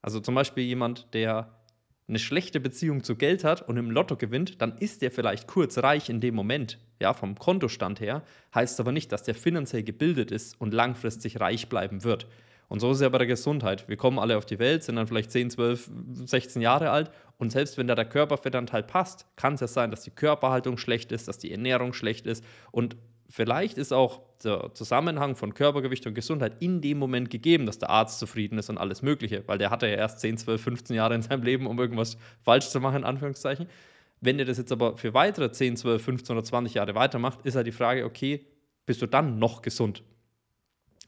Also 0.00 0.20
zum 0.20 0.34
Beispiel 0.34 0.64
jemand, 0.64 1.12
der 1.12 1.57
eine 2.08 2.18
schlechte 2.18 2.58
Beziehung 2.58 3.04
zu 3.04 3.16
Geld 3.16 3.44
hat 3.44 3.68
und 3.68 3.76
im 3.76 3.90
Lotto 3.90 4.16
gewinnt, 4.16 4.62
dann 4.62 4.78
ist 4.78 5.02
der 5.02 5.10
vielleicht 5.10 5.46
kurz 5.46 5.78
reich 5.78 6.08
in 6.08 6.20
dem 6.20 6.34
Moment, 6.34 6.78
ja, 7.00 7.12
vom 7.12 7.34
Kontostand 7.34 8.00
her, 8.00 8.22
heißt 8.54 8.80
aber 8.80 8.92
nicht, 8.92 9.12
dass 9.12 9.22
der 9.22 9.34
finanziell 9.34 9.82
gebildet 9.82 10.30
ist 10.30 10.58
und 10.60 10.72
langfristig 10.72 11.38
reich 11.38 11.68
bleiben 11.68 12.04
wird. 12.04 12.26
Und 12.68 12.80
so 12.80 12.90
ist 12.90 12.98
es 12.98 13.02
ja 13.02 13.08
bei 13.08 13.18
der 13.18 13.26
Gesundheit. 13.26 13.88
Wir 13.88 13.96
kommen 13.96 14.18
alle 14.18 14.36
auf 14.36 14.46
die 14.46 14.58
Welt, 14.58 14.84
sind 14.84 14.96
dann 14.96 15.06
vielleicht 15.06 15.30
10, 15.30 15.50
12, 15.50 15.90
16 16.24 16.62
Jahre 16.62 16.90
alt 16.90 17.10
und 17.36 17.52
selbst 17.52 17.78
wenn 17.78 17.86
da 17.86 17.94
der 17.94 18.04
Körperfettanteil 18.04 18.82
passt, 18.82 19.26
kann 19.36 19.54
es 19.54 19.60
ja 19.60 19.66
sein, 19.66 19.90
dass 19.90 20.02
die 20.02 20.10
Körperhaltung 20.10 20.78
schlecht 20.78 21.12
ist, 21.12 21.28
dass 21.28 21.38
die 21.38 21.52
Ernährung 21.52 21.92
schlecht 21.92 22.26
ist 22.26 22.44
und 22.70 22.96
vielleicht 23.28 23.78
ist 23.78 23.92
auch 23.92 24.20
der 24.42 24.72
Zusammenhang 24.74 25.36
von 25.36 25.54
Körpergewicht 25.54 26.06
und 26.06 26.14
Gesundheit 26.14 26.56
in 26.60 26.80
dem 26.80 26.98
Moment 26.98 27.30
gegeben, 27.30 27.66
dass 27.66 27.78
der 27.78 27.90
Arzt 27.90 28.18
zufrieden 28.18 28.58
ist 28.58 28.70
und 28.70 28.78
alles 28.78 29.02
Mögliche, 29.02 29.42
weil 29.46 29.58
der 29.58 29.70
hatte 29.70 29.86
ja 29.86 29.96
erst 29.96 30.20
10, 30.20 30.38
12, 30.38 30.62
15 30.62 30.96
Jahre 30.96 31.14
in 31.14 31.22
seinem 31.22 31.42
Leben, 31.42 31.66
um 31.66 31.78
irgendwas 31.78 32.16
falsch 32.42 32.68
zu 32.68 32.80
machen, 32.80 32.98
in 32.98 33.04
Anführungszeichen. 33.04 33.68
Wenn 34.20 34.38
er 34.38 34.44
das 34.44 34.58
jetzt 34.58 34.72
aber 34.72 34.96
für 34.96 35.14
weitere 35.14 35.52
10, 35.52 35.76
12, 35.76 36.02
15 36.02 36.36
oder 36.36 36.44
20 36.44 36.74
Jahre 36.74 36.94
weitermacht, 36.94 37.44
ist 37.44 37.56
halt 37.56 37.66
die 37.66 37.72
Frage, 37.72 38.04
okay, 38.04 38.46
bist 38.86 39.02
du 39.02 39.06
dann 39.06 39.38
noch 39.38 39.62
gesund? 39.62 40.02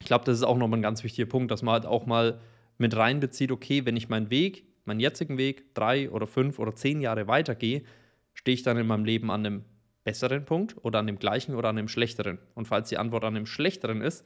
Ich 0.00 0.06
glaube, 0.06 0.24
das 0.24 0.36
ist 0.36 0.44
auch 0.44 0.56
nochmal 0.56 0.78
ein 0.78 0.82
ganz 0.82 1.02
wichtiger 1.04 1.28
Punkt, 1.28 1.50
dass 1.50 1.62
man 1.62 1.74
halt 1.74 1.86
auch 1.86 2.06
mal 2.06 2.40
mit 2.78 2.96
reinbezieht, 2.96 3.52
okay, 3.52 3.84
wenn 3.84 3.96
ich 3.96 4.08
meinen 4.08 4.30
Weg, 4.30 4.64
meinen 4.84 5.00
jetzigen 5.00 5.38
Weg 5.38 5.74
drei 5.74 6.10
oder 6.10 6.26
fünf 6.26 6.58
oder 6.58 6.74
zehn 6.74 7.00
Jahre 7.00 7.26
weitergehe, 7.26 7.82
stehe 8.32 8.54
ich 8.54 8.62
dann 8.62 8.78
in 8.78 8.86
meinem 8.86 9.04
Leben 9.04 9.30
an 9.30 9.46
einem 9.46 9.64
besseren 10.04 10.44
Punkt 10.44 10.76
oder 10.82 10.98
an 10.98 11.06
dem 11.06 11.18
gleichen 11.18 11.54
oder 11.54 11.68
an 11.68 11.76
dem 11.76 11.88
schlechteren? 11.88 12.38
Und 12.54 12.66
falls 12.66 12.88
die 12.88 12.98
Antwort 12.98 13.24
an 13.24 13.34
dem 13.34 13.46
schlechteren 13.46 14.00
ist, 14.00 14.24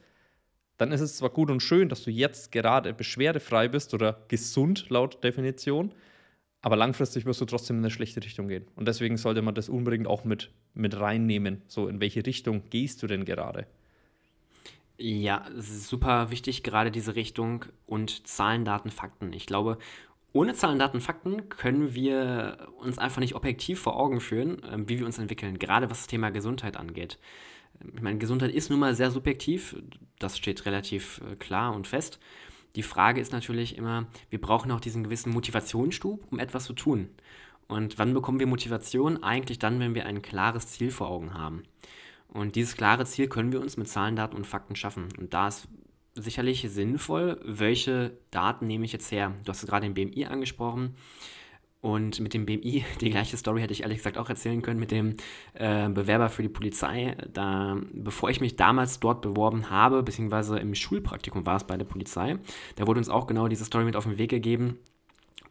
dann 0.77 0.91
ist 0.91 1.01
es 1.01 1.17
zwar 1.17 1.29
gut 1.29 1.49
und 1.49 1.61
schön, 1.61 1.89
dass 1.89 2.03
du 2.03 2.11
jetzt 2.11 2.51
gerade 2.51 2.93
beschwerdefrei 2.93 3.67
bist 3.67 3.93
oder 3.93 4.25
gesund 4.27 4.89
laut 4.89 5.23
Definition, 5.23 5.93
aber 6.61 6.75
langfristig 6.75 7.25
wirst 7.25 7.41
du 7.41 7.45
trotzdem 7.45 7.77
in 7.77 7.83
eine 7.83 7.91
schlechte 7.91 8.23
Richtung 8.23 8.47
gehen. 8.47 8.65
Und 8.75 8.87
deswegen 8.87 9.17
sollte 9.17 9.41
man 9.41 9.55
das 9.55 9.69
unbedingt 9.69 10.07
auch 10.07 10.23
mit, 10.23 10.51
mit 10.73 10.99
reinnehmen. 10.99 11.61
So, 11.67 11.87
in 11.87 12.01
welche 12.01 12.25
Richtung 12.25 12.63
gehst 12.69 13.03
du 13.03 13.07
denn 13.07 13.23
gerade? 13.23 13.67
Ja, 14.97 15.45
super 15.57 16.31
wichtig, 16.31 16.63
gerade 16.63 16.89
diese 16.89 17.15
Richtung 17.15 17.65
und 17.85 18.27
Zahlen, 18.27 18.63
Daten, 18.63 18.89
Fakten. 18.89 19.33
Ich 19.33 19.45
glaube, 19.45 19.77
ohne 20.35 20.53
Zahlen, 20.53 20.79
Daten, 20.79 20.99
Fakten 20.99 21.47
können 21.47 21.95
wir 21.95 22.67
uns 22.79 22.97
einfach 22.97 23.21
nicht 23.21 23.35
objektiv 23.35 23.79
vor 23.79 23.95
Augen 23.95 24.19
führen, 24.19 24.61
ähm, 24.69 24.89
wie 24.89 24.99
wir 24.99 25.05
uns 25.05 25.17
entwickeln, 25.17 25.57
gerade 25.57 25.89
was 25.89 25.99
das 25.99 26.07
Thema 26.07 26.29
Gesundheit 26.29 26.75
angeht. 26.75 27.19
Ich 27.95 28.01
meine, 28.01 28.17
Gesundheit 28.17 28.51
ist 28.51 28.69
nun 28.69 28.79
mal 28.79 28.95
sehr 28.95 29.11
subjektiv, 29.11 29.77
das 30.19 30.37
steht 30.37 30.65
relativ 30.65 31.21
äh, 31.21 31.37
klar 31.37 31.73
und 31.73 31.87
fest. 31.87 32.19
Die 32.75 32.83
Frage 32.83 33.21
ist 33.21 33.31
natürlich 33.31 33.77
immer, 33.77 34.07
wir 34.29 34.41
brauchen 34.41 34.71
auch 34.73 34.81
diesen 34.81 35.05
gewissen 35.05 35.31
Motivationsstub, 35.31 36.29
um 36.29 36.39
etwas 36.39 36.65
zu 36.65 36.73
tun. 36.73 37.07
Und 37.69 37.97
wann 37.97 38.13
bekommen 38.13 38.39
wir 38.39 38.47
Motivation? 38.47 39.23
Eigentlich 39.23 39.59
dann, 39.59 39.79
wenn 39.79 39.95
wir 39.95 40.05
ein 40.05 40.21
klares 40.21 40.67
Ziel 40.67 40.91
vor 40.91 41.07
Augen 41.07 41.33
haben. 41.33 41.63
Und 42.27 42.57
dieses 42.57 42.75
klare 42.75 43.05
Ziel 43.05 43.29
können 43.29 43.53
wir 43.53 43.61
uns 43.61 43.77
mit 43.77 43.87
Zahlen, 43.87 44.17
Daten 44.17 44.35
und 44.35 44.45
Fakten 44.45 44.75
schaffen. 44.75 45.07
Und 45.17 45.33
da 45.33 45.47
ist 45.47 45.69
sicherlich 46.15 46.65
sinnvoll, 46.69 47.39
welche 47.43 48.17
Daten 48.31 48.67
nehme 48.67 48.85
ich 48.85 48.93
jetzt 48.93 49.11
her. 49.11 49.33
Du 49.43 49.49
hast 49.49 49.65
gerade 49.65 49.89
den 49.89 49.93
BMI 49.93 50.25
angesprochen. 50.25 50.95
Und 51.81 52.19
mit 52.19 52.33
dem 52.33 52.47
BMI, 52.47 52.83
die 53.01 53.09
gleiche 53.11 53.37
Story 53.37 53.61
hätte 53.61 53.73
ich 53.73 53.83
ehrlich 53.83 53.99
gesagt 53.99 54.17
auch 54.17 54.29
erzählen 54.29 54.61
können 54.63 54.79
mit 54.79 54.89
dem 54.89 55.17
äh, 55.53 55.87
Bewerber 55.89 56.29
für 56.29 56.41
die 56.41 56.49
Polizei. 56.49 57.15
Da, 57.31 57.77
bevor 57.93 58.31
ich 58.31 58.41
mich 58.41 58.55
damals 58.55 58.99
dort 58.99 59.21
beworben 59.21 59.69
habe, 59.69 60.01
beziehungsweise 60.01 60.57
im 60.57 60.73
Schulpraktikum 60.73 61.45
war 61.45 61.57
es 61.57 61.63
bei 61.63 61.77
der 61.77 61.85
Polizei, 61.85 62.37
da 62.75 62.87
wurde 62.87 62.97
uns 62.97 63.09
auch 63.09 63.27
genau 63.27 63.47
diese 63.47 63.65
Story 63.65 63.85
mit 63.85 63.95
auf 63.95 64.05
den 64.05 64.17
Weg 64.17 64.31
gegeben. 64.31 64.79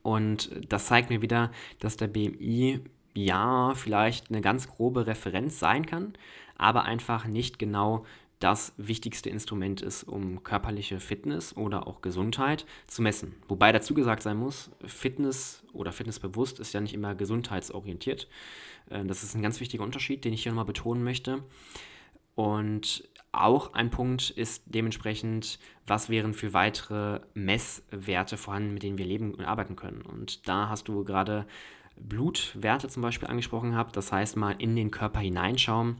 Und 0.02 0.50
das 0.68 0.86
zeigt 0.86 1.08
mir 1.08 1.22
wieder, 1.22 1.52
dass 1.78 1.96
der 1.96 2.08
BMI 2.08 2.80
ja 3.14 3.72
vielleicht 3.76 4.30
eine 4.30 4.40
ganz 4.40 4.68
grobe 4.68 5.06
Referenz 5.06 5.60
sein 5.60 5.86
kann, 5.86 6.14
aber 6.58 6.82
einfach 6.82 7.26
nicht 7.26 7.58
genau 7.58 8.04
das 8.44 8.74
wichtigste 8.76 9.30
Instrument 9.30 9.80
ist, 9.80 10.04
um 10.04 10.42
körperliche 10.42 11.00
Fitness 11.00 11.56
oder 11.56 11.86
auch 11.86 12.02
Gesundheit 12.02 12.66
zu 12.86 13.00
messen. 13.00 13.36
Wobei 13.48 13.72
dazu 13.72 13.94
gesagt 13.94 14.22
sein 14.22 14.36
muss, 14.36 14.70
Fitness 14.84 15.64
oder 15.72 15.92
Fitnessbewusst 15.92 16.60
ist 16.60 16.74
ja 16.74 16.82
nicht 16.82 16.92
immer 16.92 17.14
gesundheitsorientiert. 17.14 18.28
Äh, 18.90 19.06
das 19.06 19.22
ist 19.22 19.34
ein 19.34 19.40
ganz 19.40 19.60
wichtiger 19.60 19.82
Unterschied, 19.82 20.26
den 20.26 20.34
ich 20.34 20.42
hier 20.42 20.52
nochmal 20.52 20.66
betonen 20.66 21.02
möchte. 21.02 21.42
Und 22.34 23.08
auch 23.32 23.72
ein 23.72 23.90
Punkt 23.90 24.28
ist 24.28 24.64
dementsprechend, 24.66 25.58
was 25.86 26.10
wären 26.10 26.34
für 26.34 26.52
weitere 26.52 27.20
Messwerte 27.32 28.36
vorhanden, 28.36 28.74
mit 28.74 28.82
denen 28.82 28.98
wir 28.98 29.06
leben 29.06 29.32
und 29.32 29.46
arbeiten 29.46 29.74
können. 29.74 30.02
Und 30.02 30.46
da 30.46 30.68
hast 30.68 30.88
du 30.88 31.02
gerade 31.02 31.46
Blutwerte 31.96 32.88
zum 32.88 33.02
Beispiel 33.02 33.28
angesprochen 33.28 33.70
gehabt, 33.70 33.96
das 33.96 34.12
heißt 34.12 34.36
mal 34.36 34.54
in 34.58 34.76
den 34.76 34.90
Körper 34.90 35.20
hineinschauen 35.20 35.96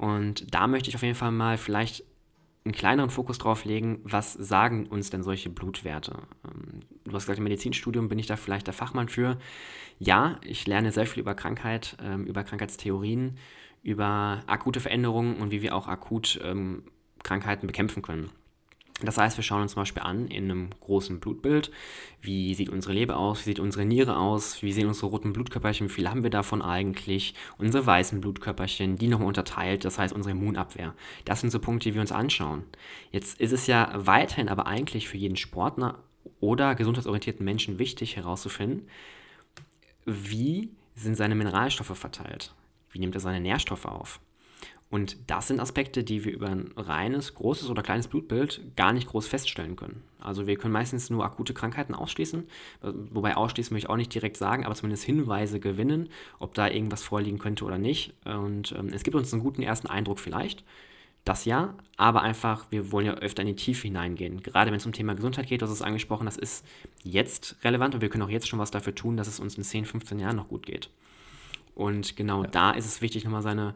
und 0.00 0.54
da 0.54 0.66
möchte 0.66 0.88
ich 0.88 0.94
auf 0.96 1.02
jeden 1.02 1.14
Fall 1.14 1.30
mal 1.30 1.58
vielleicht 1.58 2.04
einen 2.64 2.72
kleineren 2.72 3.10
Fokus 3.10 3.36
drauf 3.36 3.66
legen, 3.66 4.00
was 4.02 4.32
sagen 4.32 4.86
uns 4.86 5.10
denn 5.10 5.22
solche 5.22 5.50
Blutwerte? 5.50 6.22
Ähm, 6.42 6.80
du 7.04 7.12
hast 7.12 7.24
gesagt, 7.24 7.36
im 7.36 7.44
Medizinstudium 7.44 8.08
bin 8.08 8.18
ich 8.18 8.26
da 8.26 8.36
vielleicht 8.36 8.66
der 8.66 8.72
Fachmann 8.72 9.10
für. 9.10 9.38
Ja, 9.98 10.40
ich 10.42 10.66
lerne 10.66 10.90
sehr 10.90 11.06
viel 11.06 11.20
über 11.20 11.34
Krankheit, 11.34 11.98
ähm, 12.02 12.24
über 12.24 12.44
Krankheitstheorien, 12.44 13.36
über 13.82 14.42
akute 14.46 14.80
Veränderungen 14.80 15.36
und 15.36 15.50
wie 15.50 15.60
wir 15.60 15.74
auch 15.74 15.86
akut 15.86 16.40
ähm, 16.42 16.84
Krankheiten 17.22 17.66
bekämpfen 17.66 18.00
können. 18.00 18.30
Das 19.02 19.18
heißt, 19.18 19.36
wir 19.36 19.44
schauen 19.44 19.62
uns 19.62 19.72
zum 19.72 19.82
Beispiel 19.82 20.02
an 20.02 20.28
in 20.28 20.44
einem 20.44 20.70
großen 20.80 21.20
Blutbild, 21.20 21.70
wie 22.20 22.54
sieht 22.54 22.68
unsere 22.68 22.92
Leber 22.92 23.16
aus, 23.16 23.40
wie 23.40 23.50
sieht 23.50 23.60
unsere 23.60 23.84
Niere 23.84 24.16
aus, 24.16 24.62
wie 24.62 24.72
sehen 24.72 24.88
unsere 24.88 25.06
roten 25.06 25.32
Blutkörperchen, 25.32 25.88
wie 25.88 25.92
viel 25.92 26.08
haben 26.08 26.22
wir 26.22 26.30
davon 26.30 26.60
eigentlich, 26.60 27.34
unsere 27.58 27.86
weißen 27.86 28.20
Blutkörperchen, 28.20 28.96
die 28.96 29.08
nochmal 29.08 29.28
unterteilt, 29.28 29.84
das 29.84 29.98
heißt 29.98 30.14
unsere 30.14 30.32
Immunabwehr. 30.32 30.94
Das 31.24 31.40
sind 31.40 31.50
so 31.50 31.60
Punkte, 31.60 31.88
die 31.88 31.94
wir 31.94 32.00
uns 32.00 32.12
anschauen. 32.12 32.64
Jetzt 33.10 33.40
ist 33.40 33.52
es 33.52 33.66
ja 33.66 33.90
weiterhin 33.94 34.48
aber 34.48 34.66
eigentlich 34.66 35.08
für 35.08 35.16
jeden 35.16 35.36
Sportler 35.36 35.98
oder 36.40 36.74
gesundheitsorientierten 36.74 37.44
Menschen 37.44 37.78
wichtig 37.78 38.16
herauszufinden, 38.16 38.88
wie 40.04 40.70
sind 40.94 41.14
seine 41.14 41.34
Mineralstoffe 41.34 41.96
verteilt, 41.96 42.54
wie 42.90 42.98
nimmt 42.98 43.14
er 43.14 43.20
seine 43.20 43.40
Nährstoffe 43.40 43.86
auf. 43.86 44.20
Und 44.90 45.16
das 45.28 45.46
sind 45.46 45.60
Aspekte, 45.60 46.02
die 46.02 46.24
wir 46.24 46.32
über 46.32 46.48
ein 46.48 46.72
reines, 46.76 47.36
großes 47.36 47.70
oder 47.70 47.82
kleines 47.82 48.08
Blutbild 48.08 48.60
gar 48.76 48.92
nicht 48.92 49.06
groß 49.06 49.28
feststellen 49.28 49.76
können. 49.76 50.02
Also 50.18 50.48
wir 50.48 50.56
können 50.56 50.72
meistens 50.72 51.10
nur 51.10 51.24
akute 51.24 51.54
Krankheiten 51.54 51.94
ausschließen, 51.94 52.44
wobei 52.82 53.36
ausschließen 53.36 53.72
möchte 53.72 53.86
ich 53.86 53.90
auch 53.90 53.96
nicht 53.96 54.12
direkt 54.12 54.36
sagen, 54.36 54.66
aber 54.66 54.74
zumindest 54.74 55.04
Hinweise 55.04 55.60
gewinnen, 55.60 56.08
ob 56.40 56.54
da 56.54 56.68
irgendwas 56.68 57.04
vorliegen 57.04 57.38
könnte 57.38 57.64
oder 57.64 57.78
nicht. 57.78 58.14
Und 58.24 58.72
ähm, 58.72 58.88
es 58.92 59.04
gibt 59.04 59.14
uns 59.14 59.32
einen 59.32 59.42
guten 59.42 59.62
ersten 59.62 59.86
Eindruck 59.86 60.18
vielleicht. 60.18 60.64
Das 61.24 61.44
ja, 61.44 61.74
aber 61.96 62.22
einfach, 62.22 62.66
wir 62.70 62.90
wollen 62.90 63.06
ja 63.06 63.14
öfter 63.14 63.42
in 63.42 63.48
die 63.48 63.54
Tiefe 63.54 63.82
hineingehen. 63.82 64.42
Gerade 64.42 64.70
wenn 64.70 64.78
es 64.78 64.86
um 64.86 64.92
Thema 64.92 65.14
Gesundheit 65.14 65.46
geht, 65.46 65.62
du 65.62 65.66
hast 65.66 65.72
es 65.72 65.82
angesprochen, 65.82 66.24
das 66.24 66.36
ist 66.36 66.66
jetzt 67.04 67.56
relevant 67.62 67.94
und 67.94 68.00
wir 68.00 68.08
können 68.08 68.24
auch 68.24 68.30
jetzt 68.30 68.48
schon 68.48 68.58
was 68.58 68.70
dafür 68.70 68.94
tun, 68.94 69.16
dass 69.16 69.28
es 69.28 69.38
uns 69.38 69.56
in 69.56 69.62
10, 69.62 69.84
15 69.84 70.18
Jahren 70.18 70.36
noch 70.36 70.48
gut 70.48 70.66
geht. 70.66 70.90
Und 71.74 72.16
genau 72.16 72.42
ja. 72.42 72.50
da 72.50 72.70
ist 72.72 72.86
es 72.86 73.02
wichtig, 73.02 73.24
nochmal 73.24 73.42
seine 73.42 73.74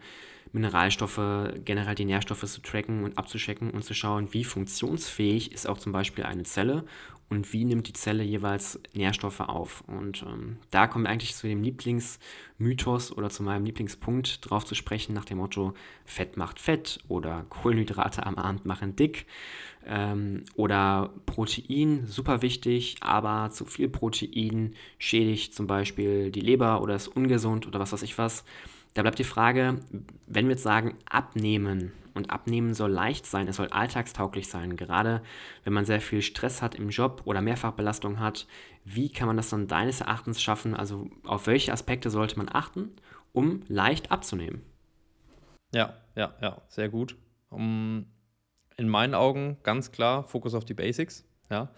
Mineralstoffe, 0.55 1.21
generell 1.65 1.97
die 1.97 2.05
Nährstoffe 2.05 2.45
zu 2.45 2.63
tracken 2.63 3.03
und 3.03 3.19
abzuschecken 3.19 3.71
und 3.71 3.85
zu 3.85 3.93
schauen, 3.93 4.33
wie 4.33 4.45
funktionsfähig 4.45 5.53
ist 5.53 5.69
auch 5.69 5.79
zum 5.79 5.91
Beispiel 5.93 6.25
eine 6.25 6.45
Zelle 6.45 6.85
und 7.29 7.53
wie 7.53 7.65
nimmt 7.65 7.89
die 7.89 7.93
Zelle 7.93 8.23
jeweils 8.23 8.79
Nährstoffe 8.93 9.41
auf. 9.41 9.83
Und 9.89 10.23
ähm, 10.23 10.59
da 10.71 10.87
kommen 10.87 11.07
wir 11.07 11.11
eigentlich 11.11 11.35
zu 11.35 11.49
dem 11.49 11.63
Lieblingsmythos 11.63 13.11
oder 13.11 13.31
zu 13.31 13.43
meinem 13.43 13.65
Lieblingspunkt 13.65 14.49
drauf 14.49 14.65
zu 14.65 14.77
sprechen, 14.77 15.13
nach 15.13 15.25
dem 15.25 15.39
Motto, 15.39 15.75
Fett 16.05 16.37
macht 16.37 16.61
Fett 16.61 17.01
oder 17.09 17.45
Kohlenhydrate 17.49 18.25
am 18.25 18.37
Abend 18.37 18.65
machen 18.65 18.95
dick 18.95 19.27
ähm, 19.87 20.45
oder 20.55 21.11
Protein, 21.27 22.07
super 22.07 22.43
wichtig, 22.43 22.97
aber 23.01 23.51
zu 23.51 23.65
viel 23.65 23.89
Protein 23.89 24.75
schädigt 24.99 25.55
zum 25.55 25.67
Beispiel 25.67 26.31
die 26.31 26.41
Leber 26.41 26.81
oder 26.81 26.95
ist 26.95 27.09
ungesund 27.09 27.67
oder 27.67 27.81
was 27.81 27.93
weiß 27.93 28.03
ich 28.03 28.19
was. 28.19 28.45
Da 28.95 29.03
bleibt 29.03 29.19
die 29.19 29.25
Frage, 29.25 29.81
wenn 30.27 30.47
wir 30.47 30.53
jetzt 30.53 30.63
sagen, 30.63 30.97
abnehmen 31.11 31.93
und 32.15 32.31
abnehmen 32.31 32.75
soll 32.75 32.93
leicht 32.93 33.27
sein, 33.27 33.49
es 33.49 33.57
soll 33.57 33.69
alltagstauglich 33.69 34.49
sein, 34.49 34.77
gerade 34.77 35.21
wenn 35.65 35.73
man 35.73 35.85
sehr 35.85 36.01
viel 36.01 36.23
Stress 36.23 36.63
hat 36.63 36.77
im 36.77 36.91
Job 36.91 37.23
oder 37.25 37.43
Mehrfachbelastung 37.43 38.21
hat, 38.21 38.47
wie 38.85 39.11
kann 39.11 39.27
man 39.27 39.37
das 39.37 39.51
dann 39.51 39.67
deines 39.67 40.01
Erachtens 40.01 40.41
schaffen? 40.41 40.75
Also 40.75 41.11
auf 41.25 41.49
welche 41.49 41.73
Aspekte 41.73 42.09
sollte 42.09 42.39
man 42.39 42.49
achten, 42.51 42.93
um 43.33 43.63
leicht 43.67 44.13
abzunehmen? 44.13 44.63
Ja, 45.75 45.95
ja, 46.15 46.35
ja, 46.41 46.63
sehr 46.69 46.89
gut. 46.89 47.17
Um, 47.51 48.07
in 48.77 48.89
meinen 48.89 49.15
Augen 49.15 49.57
ganz 49.65 49.91
klar 49.91 50.23
Fokus 50.23 50.55
auf 50.55 50.65
die 50.65 50.75
Basics. 50.75 51.25
Ja. 51.51 51.69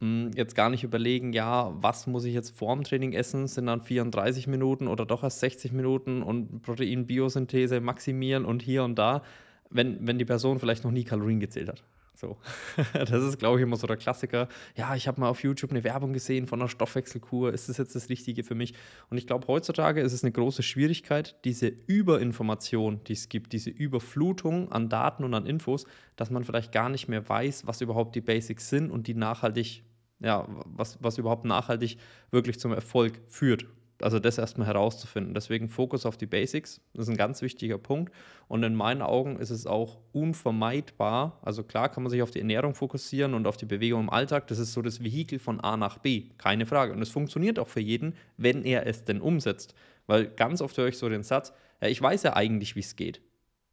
Hm, 0.00 0.30
jetzt 0.36 0.54
gar 0.54 0.70
nicht 0.70 0.84
überlegen, 0.84 1.32
ja, 1.32 1.74
was 1.80 2.06
muss 2.06 2.24
ich 2.24 2.34
jetzt 2.34 2.56
vorm 2.56 2.84
Training 2.84 3.12
essen? 3.12 3.48
Sind 3.48 3.66
dann 3.66 3.82
34 3.82 4.46
Minuten 4.46 4.86
oder 4.86 5.04
doch 5.04 5.24
erst 5.24 5.40
60 5.40 5.72
Minuten 5.72 6.22
und 6.22 6.62
Proteinbiosynthese 6.62 7.80
maximieren 7.80 8.44
und 8.44 8.62
hier 8.62 8.84
und 8.84 8.96
da, 8.96 9.22
wenn, 9.70 10.06
wenn 10.06 10.18
die 10.18 10.24
Person 10.24 10.60
vielleicht 10.60 10.84
noch 10.84 10.92
nie 10.92 11.04
Kalorien 11.04 11.40
gezählt 11.40 11.68
hat. 11.68 11.82
So. 12.18 12.36
Das 12.92 13.22
ist, 13.22 13.38
glaube 13.38 13.58
ich, 13.58 13.62
immer 13.62 13.76
so 13.76 13.86
der 13.86 13.96
Klassiker. 13.96 14.48
Ja, 14.76 14.96
ich 14.96 15.06
habe 15.06 15.20
mal 15.20 15.28
auf 15.28 15.44
YouTube 15.44 15.70
eine 15.70 15.84
Werbung 15.84 16.12
gesehen 16.12 16.46
von 16.46 16.60
einer 16.60 16.68
Stoffwechselkur. 16.68 17.52
Ist 17.52 17.68
das 17.68 17.78
jetzt 17.78 17.94
das 17.94 18.08
Richtige 18.08 18.42
für 18.42 18.56
mich? 18.56 18.74
Und 19.08 19.18
ich 19.18 19.26
glaube, 19.26 19.46
heutzutage 19.46 20.00
ist 20.00 20.12
es 20.12 20.24
eine 20.24 20.32
große 20.32 20.64
Schwierigkeit, 20.64 21.36
diese 21.44 21.68
Überinformation, 21.68 23.04
die 23.04 23.12
es 23.12 23.28
gibt, 23.28 23.52
diese 23.52 23.70
Überflutung 23.70 24.72
an 24.72 24.88
Daten 24.88 25.22
und 25.22 25.32
an 25.32 25.46
Infos, 25.46 25.86
dass 26.16 26.30
man 26.30 26.42
vielleicht 26.42 26.72
gar 26.72 26.88
nicht 26.88 27.06
mehr 27.08 27.28
weiß, 27.28 27.66
was 27.66 27.80
überhaupt 27.80 28.16
die 28.16 28.20
Basics 28.20 28.68
sind 28.68 28.90
und 28.90 29.06
die 29.06 29.14
nachhaltig 29.14 29.84
ja, 30.20 30.44
was, 30.48 30.98
was 31.00 31.18
überhaupt 31.18 31.44
nachhaltig 31.44 31.96
wirklich 32.32 32.58
zum 32.58 32.72
Erfolg 32.72 33.20
führt. 33.28 33.66
Also 34.02 34.18
das 34.18 34.38
erstmal 34.38 34.66
herauszufinden. 34.66 35.34
Deswegen 35.34 35.68
Fokus 35.68 36.06
auf 36.06 36.16
die 36.16 36.26
Basics, 36.26 36.80
das 36.94 37.04
ist 37.04 37.10
ein 37.10 37.16
ganz 37.16 37.42
wichtiger 37.42 37.78
Punkt. 37.78 38.12
Und 38.46 38.62
in 38.62 38.74
meinen 38.74 39.02
Augen 39.02 39.38
ist 39.38 39.50
es 39.50 39.66
auch 39.66 39.98
unvermeidbar. 40.12 41.38
Also 41.42 41.64
klar 41.64 41.88
kann 41.88 42.02
man 42.02 42.10
sich 42.10 42.22
auf 42.22 42.30
die 42.30 42.38
Ernährung 42.38 42.74
fokussieren 42.74 43.34
und 43.34 43.46
auf 43.46 43.56
die 43.56 43.66
Bewegung 43.66 44.02
im 44.02 44.10
Alltag. 44.10 44.46
Das 44.46 44.58
ist 44.58 44.72
so 44.72 44.82
das 44.82 45.02
Vehikel 45.02 45.38
von 45.38 45.60
A 45.60 45.76
nach 45.76 45.98
B, 45.98 46.30
keine 46.38 46.66
Frage. 46.66 46.92
Und 46.92 47.02
es 47.02 47.10
funktioniert 47.10 47.58
auch 47.58 47.68
für 47.68 47.80
jeden, 47.80 48.14
wenn 48.36 48.64
er 48.64 48.86
es 48.86 49.04
denn 49.04 49.20
umsetzt. 49.20 49.74
Weil 50.06 50.26
ganz 50.26 50.62
oft 50.62 50.76
höre 50.78 50.88
ich 50.88 50.98
so 50.98 51.08
den 51.08 51.22
Satz, 51.22 51.52
ja, 51.80 51.88
ich 51.88 52.00
weiß 52.00 52.22
ja 52.22 52.34
eigentlich, 52.34 52.76
wie 52.76 52.80
es 52.80 52.96
geht. 52.96 53.20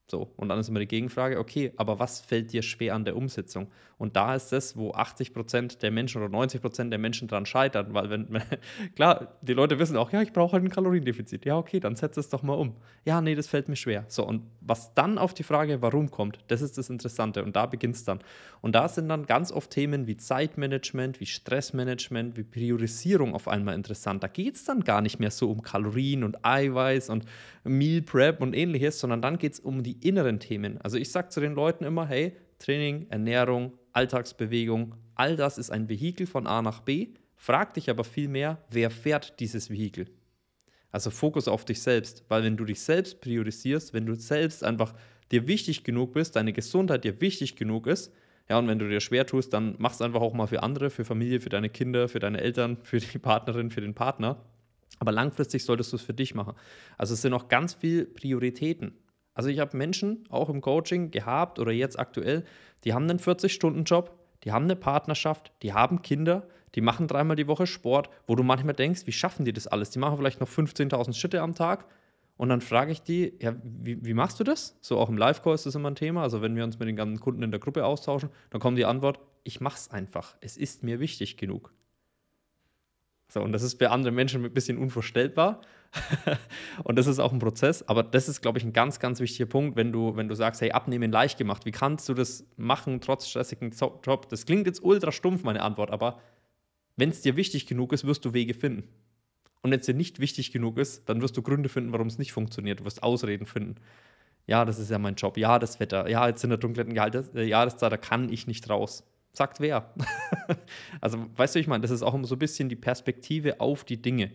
So, 0.08 0.32
und 0.38 0.50
dann 0.50 0.60
ist 0.60 0.70
immer 0.70 0.80
die 0.80 0.88
Gegenfrage, 0.88 1.40
okay, 1.40 1.74
aber 1.78 1.98
was 1.98 2.22
fällt 2.22 2.54
dir 2.54 2.62
schwer 2.62 2.94
an 2.94 3.06
der 3.06 3.16
Umsetzung? 3.16 3.68
Und 3.98 4.16
da 4.16 4.36
ist 4.36 4.52
das, 4.52 4.78
wo 4.78 4.92
80 4.92 5.34
Prozent 5.34 5.82
der 5.82 5.90
Menschen 5.90 6.22
oder 6.22 6.30
90 6.30 6.62
Prozent 6.62 6.92
der 6.92 7.00
Menschen 7.00 7.28
dran 7.28 7.46
scheitern, 7.46 7.94
weil 7.94 8.10
wenn, 8.10 8.28
klar, 8.96 9.38
die 9.42 9.54
Leute 9.54 9.80
wissen 9.80 9.98
auch, 9.98 10.12
ja, 10.12 10.22
ich 10.22 10.34
brauche 10.34 10.54
halt 10.54 10.64
ein 10.64 10.70
Kaloriendefizit. 10.70 11.46
Ja, 11.46 11.58
okay, 11.58 11.80
dann 11.80 11.96
setz 11.96 12.18
es 12.18 12.30
doch 12.30 12.44
mal 12.44 12.54
um. 12.54 12.76
Ja, 13.06 13.22
nee, 13.22 13.36
das 13.36 13.48
fällt 13.48 13.70
mir 13.70 13.78
schwer. 13.78 14.06
So, 14.08 14.28
und 14.28 14.44
was 14.62 14.94
dann 14.94 15.18
auf 15.18 15.34
die 15.34 15.44
Frage, 15.44 15.82
warum 15.82 16.12
kommt, 16.12 16.40
das 16.48 16.62
ist 16.62 16.78
das 16.78 16.90
Interessante 16.90 17.44
und 17.44 17.56
da 17.56 17.66
beginnt 17.66 17.96
es 17.96 18.04
dann. 18.04 18.20
Und 18.62 18.76
da 18.76 18.88
sind 18.90 19.10
dann 19.10 19.26
ganz 19.26 19.52
oft 19.52 19.72
Themen 19.72 20.08
wie 20.08 20.18
Zeitmanagement, 20.18 21.20
wie 21.20 21.26
Stressmanagement, 21.26 22.38
wie 22.38 22.44
Priorisierung 22.44 23.34
auf 23.34 23.48
einmal 23.48 23.76
interessant. 23.76 24.24
Da 24.24 24.28
geht 24.28 24.56
es 24.56 24.66
dann 24.66 24.84
gar 24.84 25.02
nicht 25.02 25.20
mehr 25.20 25.32
so 25.32 25.50
um 25.50 25.62
Kalorien 25.62 26.24
und 26.24 26.46
Eiweiß 26.46 27.10
und 27.10 27.26
Meal 27.64 28.02
Prep 28.02 28.42
und 28.42 28.54
ähnliches, 28.54 29.00
sondern 29.00 29.22
dann 29.22 29.38
geht 29.38 29.54
es 29.54 29.60
um 29.60 29.84
die 29.84 29.95
inneren 30.02 30.40
Themen. 30.40 30.80
Also 30.82 30.98
ich 30.98 31.12
sage 31.12 31.30
zu 31.30 31.40
den 31.40 31.54
Leuten 31.54 31.84
immer, 31.84 32.08
hey, 32.08 32.36
Training, 32.60 33.08
Ernährung, 33.10 33.74
Alltagsbewegung, 33.94 34.96
all 35.16 35.36
das 35.36 35.58
ist 35.58 35.70
ein 35.70 35.90
Vehikel 35.90 36.28
von 36.28 36.48
A 36.48 36.62
nach 36.62 36.82
B. 36.82 37.10
Frag 37.36 37.74
dich 37.74 37.90
aber 37.90 38.04
vielmehr, 38.04 38.64
wer 38.70 38.90
fährt 38.90 39.40
dieses 39.40 39.70
Vehikel? 39.70 40.08
Also 40.92 41.10
Fokus 41.10 41.48
auf 41.48 41.66
dich 41.66 41.82
selbst, 41.82 42.24
weil 42.30 42.44
wenn 42.44 42.58
du 42.58 42.64
dich 42.64 42.80
selbst 42.80 43.20
priorisierst, 43.20 43.94
wenn 43.94 44.06
du 44.06 44.16
selbst 44.16 44.64
einfach 44.64 44.94
dir 45.32 45.48
wichtig 45.48 45.84
genug 45.84 46.14
bist, 46.14 46.36
deine 46.36 46.54
Gesundheit 46.54 47.04
dir 47.04 47.20
wichtig 47.20 47.56
genug 47.56 47.88
ist, 47.88 48.14
ja, 48.48 48.60
und 48.60 48.68
wenn 48.68 48.78
du 48.78 48.88
dir 48.88 49.02
schwer 49.02 49.26
tust, 49.26 49.54
dann 49.54 49.76
mach 49.80 49.94
es 49.94 50.02
einfach 50.02 50.22
auch 50.22 50.34
mal 50.34 50.48
für 50.48 50.62
andere, 50.62 50.90
für 50.90 51.04
Familie, 51.04 51.40
für 51.40 51.50
deine 51.50 51.70
Kinder, 51.70 52.08
für 52.08 52.20
deine 52.20 52.42
Eltern, 52.42 52.78
für 52.84 53.00
die 53.00 53.18
Partnerin, 53.18 53.72
für 53.72 53.82
den 53.82 53.94
Partner. 53.94 54.46
Aber 55.00 55.12
langfristig 55.12 55.64
solltest 55.64 55.92
du 55.92 55.98
es 55.98 56.04
für 56.04 56.14
dich 56.14 56.36
machen. 56.36 56.54
Also 56.98 57.16
es 57.16 57.22
sind 57.22 57.34
auch 57.34 57.48
ganz 57.48 57.74
viele 57.74 58.06
Prioritäten. 58.06 58.94
Also 59.36 59.50
ich 59.50 59.60
habe 59.60 59.78
Menschen 59.78 60.24
auch 60.30 60.50
im 60.50 60.62
Coaching 60.62 61.12
gehabt 61.12 61.60
oder 61.60 61.72
jetzt 61.72 62.00
aktuell, 62.00 62.44
die 62.84 62.94
haben 62.94 63.08
einen 63.08 63.20
40-Stunden-Job, 63.20 64.18
die 64.44 64.52
haben 64.52 64.64
eine 64.64 64.76
Partnerschaft, 64.76 65.52
die 65.62 65.74
haben 65.74 66.02
Kinder, 66.02 66.48
die 66.74 66.82
machen 66.82 67.08
dreimal 67.08 67.36
die 67.36 67.48
Woche 67.48 67.68
Sport, 67.68 68.10
wo 68.28 68.36
du 68.36 68.44
manchmal 68.44 68.74
denkst, 68.74 69.06
wie 69.06 69.12
schaffen 69.12 69.46
die 69.46 69.54
das 69.54 69.68
alles? 69.68 69.92
Die 69.92 70.00
machen 70.00 70.18
vielleicht 70.18 70.40
noch 70.40 70.50
15.000 70.50 71.14
Schritte 71.14 71.42
am 71.42 71.54
Tag. 71.54 71.86
Und 72.38 72.50
dann 72.50 72.62
frage 72.62 72.92
ich 72.92 73.02
die, 73.02 73.34
ja, 73.42 73.56
wie, 73.64 74.04
wie 74.06 74.14
machst 74.14 74.40
du 74.40 74.44
das? 74.44 74.78
So 74.82 74.98
auch 75.00 75.10
im 75.10 75.18
Live-Call 75.18 75.56
ist 75.56 75.66
das 75.66 75.76
immer 75.76 75.90
ein 75.90 75.96
Thema. 75.96 76.22
Also 76.22 76.42
wenn 76.42 76.56
wir 76.56 76.64
uns 76.64 76.80
mit 76.80 76.88
den 76.88 76.96
ganzen 76.96 77.20
Kunden 77.22 77.44
in 77.44 77.52
der 77.52 77.60
Gruppe 77.62 77.86
austauschen, 77.86 78.30
dann 78.50 78.60
kommt 78.60 78.78
die 78.78 78.86
Antwort, 78.86 79.20
ich 79.44 79.62
mache 79.62 79.78
es 79.78 79.92
einfach. 79.92 80.36
Es 80.42 80.58
ist 80.58 80.84
mir 80.84 81.00
wichtig 81.00 81.38
genug. 81.38 81.74
So, 83.28 83.42
und 83.42 83.52
das 83.52 83.64
ist 83.64 83.78
bei 83.78 83.90
anderen 83.90 84.16
Menschen 84.16 84.46
ein 84.46 84.54
bisschen 84.54 84.78
unvorstellbar. 84.78 85.62
und 86.84 86.98
das 86.98 87.08
ist 87.08 87.20
auch 87.20 87.32
ein 87.32 87.40
Prozess. 87.40 87.88
Aber 87.88 88.04
das 88.04 88.30
ist, 88.30 88.42
glaube 88.42 88.58
ich, 88.60 88.64
ein 88.64 88.74
ganz, 88.74 89.00
ganz 89.00 89.20
wichtiger 89.20 89.48
Punkt, 89.48 89.76
wenn 89.76 89.92
du, 89.92 90.16
wenn 90.16 90.28
du 90.28 90.36
sagst, 90.36 90.62
hey, 90.62 90.72
abnehmen 90.72 91.12
leicht 91.12 91.38
gemacht. 91.38 91.66
Wie 91.66 91.72
kannst 91.72 92.08
du 92.10 92.14
das 92.14 92.46
machen 92.58 93.02
trotz 93.02 93.28
stressigen 93.28 93.72
Job? 93.72 94.30
Das 94.30 94.46
klingt 94.46 94.68
jetzt 94.68 94.84
ultra 94.84 95.12
stumpf, 95.12 95.44
meine 95.44 95.62
Antwort, 95.62 95.92
aber 95.92 96.20
wenn 96.98 97.10
es 97.10 97.22
dir 97.22 97.36
wichtig 97.36 97.66
genug 97.66 97.94
ist, 97.94 98.06
wirst 98.06 98.24
du 98.26 98.34
Wege 98.34 98.54
finden. 98.54 98.88
Und 99.62 99.72
wenn 99.72 99.80
es 99.80 99.86
dir 99.86 99.96
nicht 99.96 100.20
wichtig 100.20 100.52
genug 100.52 100.78
ist, 100.78 101.10
dann 101.10 101.22
wirst 101.22 101.36
du 101.36 101.42
Gründe 101.42 101.70
finden, 101.70 101.92
warum 101.92 102.08
es 102.08 102.18
nicht 102.18 102.32
funktioniert. 102.32 102.82
Du 102.82 102.86
wirst 102.86 103.04
Ausreden 103.04 103.46
finden. 103.46 103.76
Ja, 104.48 104.64
das 104.64 104.78
ist 104.78 104.92
ja 104.92 105.00
mein 105.00 105.16
Job. 105.16 105.38
Ja, 105.38 105.58
das 105.58 105.80
Wetter. 105.80 106.08
Ja, 106.08 106.28
jetzt 106.28 106.44
in 106.44 106.52
der 106.52 106.60
dunklen 106.60 106.92
Jahreszeit, 106.92 107.92
da 107.92 107.98
kann 107.98 108.32
ich 108.32 108.46
nicht 108.46 108.70
raus. 108.70 109.04
Sagt 109.36 109.60
wer? 109.60 109.94
also, 111.02 111.26
weißt 111.36 111.56
du, 111.56 111.60
ich 111.60 111.68
meine, 111.68 111.82
das 111.82 111.92
ist 111.92 112.04
auch 112.04 112.18
so 112.24 112.36
ein 112.36 112.40
bisschen 112.40 112.70
die 112.70 112.78
Perspektive 112.78 113.60
auf 113.60 113.84
die 113.84 114.02
Dinge. 114.02 114.32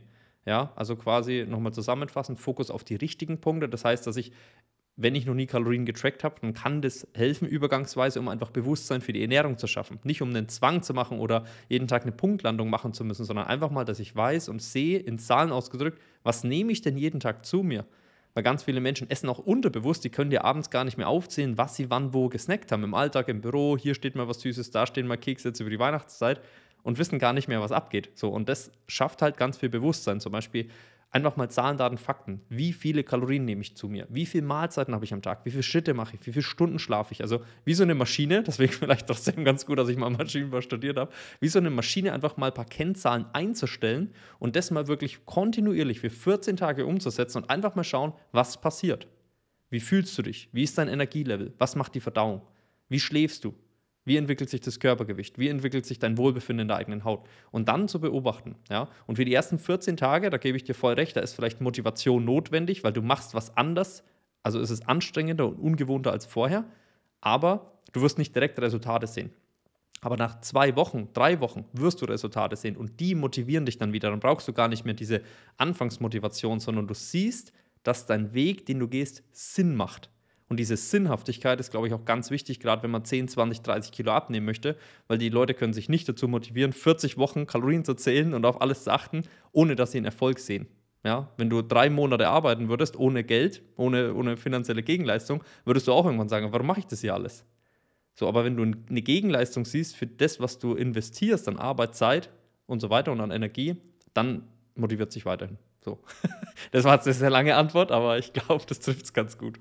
Ja, 0.47 0.73
also 0.77 0.97
quasi 0.97 1.47
nochmal 1.49 1.73
zusammenfassend, 1.73 2.39
Fokus 2.39 2.71
auf 2.71 2.85
die 2.85 2.97
richtigen 2.97 3.41
Punkte. 3.41 3.69
Das 3.69 3.85
heißt, 3.85 4.07
dass 4.07 4.17
ich, 4.17 4.33
wenn 4.97 5.15
ich 5.15 5.25
noch 5.25 5.35
nie 5.35 5.47
Kalorien 5.47 5.87
getrackt 5.87 6.23
habe, 6.23 6.37
dann 6.41 6.53
kann 6.53 6.83
das 6.83 7.07
helfen, 7.15 7.49
übergangsweise, 7.49 8.21
um 8.21 8.29
einfach 8.29 8.51
Bewusstsein 8.51 9.01
für 9.01 9.13
die 9.13 9.23
Ernährung 9.23 9.57
zu 9.57 9.67
schaffen. 9.67 9.99
Nicht 10.03 10.21
um 10.21 10.31
einen 10.31 10.49
Zwang 10.49 10.83
zu 10.83 10.93
machen 10.93 11.19
oder 11.19 11.45
jeden 11.69 11.89
Tag 11.89 12.03
eine 12.03 12.13
Punktlandung 12.13 12.69
machen 12.69 12.93
zu 12.93 13.05
müssen, 13.05 13.25
sondern 13.25 13.47
einfach 13.47 13.71
mal, 13.71 13.85
dass 13.85 14.01
ich 14.01 14.15
weiß 14.15 14.51
und 14.51 14.61
sehe, 14.61 14.99
in 14.99 15.19
Zahlen 15.19 15.51
ausgedrückt, 15.51 16.01
was 16.23 16.45
nehme 16.45 16.73
ich 16.73 16.83
denn 16.83 16.99
jeden 16.99 17.21
Tag 17.21 17.47
zu 17.47 17.63
mir? 17.63 17.87
Weil 18.35 18.43
ganz 18.43 18.63
viele 18.63 18.81
Menschen 18.81 19.11
essen 19.11 19.29
auch 19.29 19.39
unterbewusst, 19.39 20.05
die 20.05 20.11
können 20.11 20.31
dir 20.31 20.45
abends 20.45 20.71
gar 20.71 20.85
nicht 20.85 20.97
mehr 20.97 21.09
aufzählen, 21.09 21.59
was 21.59 21.77
sie 21.77 21.91
wann 21.91 22.15
wo 22.15 22.29
gesnackt 22.29 22.71
haben. 22.71 22.85
Im 22.85 22.95
Alltag, 22.95 23.29
im 23.29 23.41
Büro, 23.41 23.77
hier 23.77 23.95
steht 23.95 24.15
mal 24.15 24.29
was 24.29 24.41
Süßes, 24.41 24.71
da 24.71 24.87
stehen 24.87 25.07
mal 25.07 25.17
Kekse 25.17 25.49
jetzt 25.49 25.61
über 25.61 25.71
die 25.71 25.79
Weihnachtszeit 25.79 26.41
und 26.83 26.99
wissen 26.99 27.19
gar 27.19 27.33
nicht 27.33 27.49
mehr, 27.49 27.61
was 27.61 27.73
abgeht. 27.73 28.11
So, 28.15 28.31
und 28.31 28.49
das 28.49 28.71
schafft 28.87 29.23
halt 29.23 29.37
ganz 29.37 29.59
viel 29.59 29.69
Bewusstsein. 29.69 30.21
Zum 30.21 30.33
Beispiel, 30.33 30.71
Einfach 31.13 31.37
mal 31.37 31.49
Zahlen, 31.49 31.77
Daten, 31.77 31.99
Fakten. 31.99 32.41
Wie 32.49 32.73
viele 32.73 33.03
Kalorien 33.03 33.45
nehme 33.45 33.63
ich 33.63 33.77
zu 33.77 33.89
mir? 33.89 34.07
Wie 34.11 34.27
viele 34.27 34.47
Mahlzeiten 34.47 34.95
habe 34.95 35.05
ich 35.05 35.13
am 35.13 35.23
Tag? 35.23 35.45
Wie 35.45 35.51
viele 35.51 35.65
Schritte 35.65 35.93
mache 35.93 36.15
ich? 36.15 36.25
Wie 36.25 36.33
viele 36.33 36.45
Stunden 36.45 36.79
schlafe 36.79 37.13
ich? 37.13 37.23
Also 37.23 37.41
wie 37.65 37.75
so 37.75 37.83
eine 37.83 37.97
Maschine, 37.97 38.43
deswegen 38.47 38.73
vielleicht 38.73 39.09
trotzdem 39.09 39.45
ganz 39.45 39.67
gut, 39.67 39.81
dass 39.81 39.89
ich 39.89 39.97
mal 39.97 40.11
Maschinenbau 40.11 40.61
studiert 40.61 40.99
habe, 40.99 41.11
wie 41.41 41.49
so 41.49 41.59
eine 41.59 41.71
Maschine 41.71 42.13
einfach 42.13 42.37
mal 42.37 42.47
ein 42.49 42.55
paar 42.55 42.65
Kennzahlen 42.65 43.27
einzustellen 43.33 44.13
und 44.39 44.55
das 44.55 44.71
mal 44.71 44.87
wirklich 44.87 45.27
kontinuierlich 45.27 45.99
für 45.99 46.11
14 46.11 46.57
Tage 46.57 46.87
umzusetzen 46.87 47.39
und 47.39 47.51
einfach 47.51 47.75
mal 47.75 47.83
schauen, 47.85 48.13
was 48.31 48.61
passiert. 48.61 49.09
Wie 49.69 49.81
fühlst 49.81 50.17
du 50.17 50.23
dich? 50.23 50.49
Wie 50.53 50.63
ist 50.63 50.79
dein 50.79 50.89
Energielevel? 50.89 51.55
Was 51.59 51.75
macht 51.75 51.97
die 51.97 52.01
Verdauung? 52.01 52.43
Wie 52.89 53.01
schläfst 53.01 53.45
du? 53.45 53.55
Wie 54.11 54.17
entwickelt 54.17 54.51
sich 54.51 54.61
das 54.61 54.81
Körpergewicht? 54.81 55.39
Wie 55.39 55.47
entwickelt 55.47 55.87
sich 55.87 56.01
dein 56.01 56.19
Wohlbefinden 56.19 56.63
in 56.63 56.67
der 56.69 56.79
eigenen 56.79 57.05
Haut? 57.05 57.25
Und 57.53 57.69
dann 57.69 57.87
zu 57.87 58.01
beobachten. 58.01 58.57
Ja? 58.69 58.89
Und 59.07 59.15
für 59.15 59.25
die 59.25 59.33
ersten 59.33 59.57
14 59.57 59.97
Tage, 59.97 60.31
da 60.31 60.37
gebe 60.37 60.57
ich 60.57 60.65
dir 60.65 60.75
voll 60.75 60.95
recht, 60.95 61.17
da 61.17 61.21
ist 61.21 61.35
vielleicht 61.35 61.61
Motivation 61.61 62.25
notwendig, 62.25 62.83
weil 62.83 62.93
du 62.93 63.03
machst 63.03 63.35
was 63.35 63.57
anders. 63.57 64.03
Also 64.43 64.59
ist 64.59 64.71
es 64.71 64.85
anstrengender 64.85 65.47
und 65.47 65.61
ungewohnter 65.61 66.11
als 66.11 66.27
vorher. 66.27 66.65
Aber 67.21 67.79
du 67.93 68.03
wirst 68.03 68.19
nicht 68.19 68.35
direkt 68.35 68.59
Resultate 68.59 69.07
sehen. 69.07 69.31
Aber 70.01 70.17
nach 70.17 70.41
zwei 70.41 70.75
Wochen, 70.75 71.11
drei 71.13 71.39
Wochen 71.39 71.65
wirst 71.73 72.03
du 72.03 72.07
Resultate 72.07 72.57
sehen 72.57 72.77
und 72.77 72.99
die 72.99 73.15
motivieren 73.15 73.65
dich 73.65 73.79
dann 73.79 73.93
wieder. 73.93 74.11
Dann 74.11 74.19
brauchst 74.19 74.49
du 74.49 74.53
gar 74.53 74.67
nicht 74.67 74.85
mehr 74.85 74.95
diese 74.95 75.23
Anfangsmotivation, 75.57 76.59
sondern 76.59 76.89
du 76.89 76.95
siehst, 76.95 77.53
dass 77.85 78.07
dein 78.07 78.35
Weg, 78.35 78.67
den 78.67 78.81
du 78.81 78.89
gehst, 78.89 79.23
Sinn 79.31 79.77
macht. 79.77 80.11
Und 80.51 80.59
diese 80.59 80.77
Sinnhaftigkeit 80.77 81.61
ist, 81.61 81.71
glaube 81.71 81.87
ich, 81.87 81.95
auch 81.95 82.05
ganz 82.05 82.33
wichtig, 82.33 82.59
gerade 82.59 82.83
wenn 82.83 82.91
man 82.91 83.05
10, 83.05 83.29
20, 83.29 83.63
30 83.63 83.93
Kilo 83.93 84.11
abnehmen 84.11 84.45
möchte, 84.45 84.77
weil 85.07 85.17
die 85.17 85.29
Leute 85.29 85.55
können 85.55 85.73
sich 85.73 85.89
nicht 85.89 86.09
dazu 86.09 86.27
motivieren, 86.27 86.73
40 86.73 87.19
Wochen 87.19 87.47
Kalorien 87.47 87.85
zu 87.85 87.95
zählen 87.95 88.35
und 88.35 88.45
auf 88.45 88.61
alles 88.61 88.83
zu 88.83 88.93
achten, 88.93 89.23
ohne 89.53 89.77
dass 89.77 89.93
sie 89.93 89.99
einen 89.99 90.07
Erfolg 90.07 90.41
sehen. 90.41 90.67
Ja, 91.05 91.31
wenn 91.37 91.49
du 91.49 91.63
drei 91.63 91.89
Monate 91.89 92.29
arbeiten 92.29 92.69
würdest, 92.69 92.99
ohne 92.99 93.23
Geld, 93.23 93.63
ohne, 93.77 94.13
ohne 94.13 94.37
finanzielle 94.37 94.83
Gegenleistung, 94.83 95.45
würdest 95.65 95.87
du 95.87 95.93
auch 95.93 96.05
irgendwann 96.05 96.29
sagen, 96.29 96.53
warum 96.53 96.67
mache 96.67 96.81
ich 96.81 96.87
das 96.87 97.01
hier 97.01 97.15
alles? 97.15 97.45
So, 98.17 98.27
aber 98.27 98.45
wenn 98.45 98.57
du 98.57 98.65
eine 98.65 99.03
Gegenleistung 99.03 99.65
siehst 99.65 99.97
für 99.97 100.09
das, 100.09 100.41
was 100.41 100.59
du 100.59 100.75
investierst 100.75 101.47
an 101.47 101.59
Arbeitszeit 101.59 102.29
und 102.67 102.81
so 102.81 102.91
weiter 102.91 103.13
und 103.13 103.21
an 103.21 103.31
Energie, 103.31 103.77
dann 104.15 104.43
motiviert 104.75 105.13
sich 105.13 105.25
weiterhin. 105.25 105.59
So. 105.81 106.01
Das 106.73 106.85
war 106.85 106.95
jetzt 106.95 107.07
eine 107.07 107.15
sehr 107.15 107.31
lange 107.31 107.57
Antwort, 107.57 107.91
aber 107.91 108.19
ich 108.19 108.33
glaube, 108.35 108.65
das 108.69 108.81
trifft 108.81 109.05
es 109.05 109.13
ganz 109.15 109.39
gut. 109.39 109.59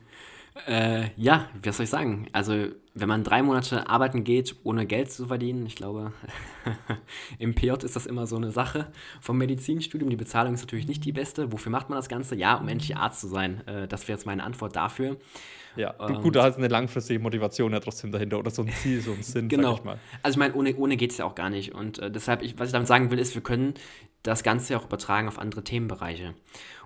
Äh, 0.68 1.10
ja, 1.16 1.48
was 1.64 1.78
soll 1.78 1.86
ich 1.86 1.90
sagen? 1.90 2.28
Also, 2.32 2.68
wenn 2.94 3.08
man 3.08 3.24
drei 3.24 3.42
Monate 3.42 3.90
arbeiten 3.90 4.24
geht, 4.24 4.56
ohne 4.64 4.86
Geld 4.86 5.12
zu 5.12 5.28
verdienen, 5.28 5.66
ich 5.66 5.76
glaube, 5.76 6.12
im 7.40 7.56
PJ 7.56 7.72
ist 7.84 7.96
das 7.96 8.06
immer 8.06 8.28
so 8.28 8.36
eine 8.36 8.52
Sache 8.52 8.88
vom 9.22 9.38
Medizinstudium. 9.38 10.10
Die 10.10 10.16
Bezahlung 10.16 10.54
ist 10.54 10.62
natürlich 10.62 10.88
nicht 10.88 11.06
die 11.06 11.12
beste. 11.12 11.52
Wofür 11.52 11.72
macht 11.72 11.90
man 11.90 11.98
das 11.98 12.10
Ganze? 12.10 12.36
Ja, 12.36 12.56
um 12.56 12.68
endlich 12.68 12.98
Arzt 12.98 13.22
zu 13.22 13.28
sein. 13.28 13.66
Äh, 13.68 13.88
das 13.88 14.08
wäre 14.08 14.18
jetzt 14.18 14.26
meine 14.26 14.44
Antwort 14.44 14.76
dafür. 14.76 15.18
Ja, 15.76 15.92
und 15.92 16.22
gut, 16.22 16.36
da 16.36 16.44
hast 16.44 16.58
eine 16.58 16.68
langfristige 16.68 17.20
Motivation 17.20 17.72
ja 17.72 17.80
trotzdem 17.80 18.12
dahinter 18.12 18.40
oder 18.40 18.50
so 18.50 18.64
ein 18.64 18.70
Ziel, 18.70 19.02
so 19.02 19.12
ein 19.12 19.24
Sinn, 19.24 19.48
genau. 19.48 19.76
Ich 19.76 19.82
also 20.24 20.36
ich 20.36 20.38
meine, 20.38 20.54
ohne, 20.56 20.76
ohne 20.76 20.98
geht 20.98 21.12
es 21.12 21.18
ja 21.20 21.26
auch 21.26 21.36
gar 21.36 21.50
nicht. 21.50 21.74
Und 21.74 22.00
äh, 22.00 22.12
deshalb, 22.12 22.42
ich, 22.42 22.58
was 22.60 22.70
ich 22.70 22.74
damit 22.74 22.88
sagen 22.88 23.12
will, 23.12 23.20
ist, 23.20 23.36
wir 23.36 23.44
können 23.44 23.76
das 24.24 24.44
Ganze 24.44 24.74
ja 24.74 24.80
auch 24.80 24.86
übertragen 24.86 25.28
auf 25.28 25.40
andere 25.40 25.64
Themenbereiche. 25.64 26.34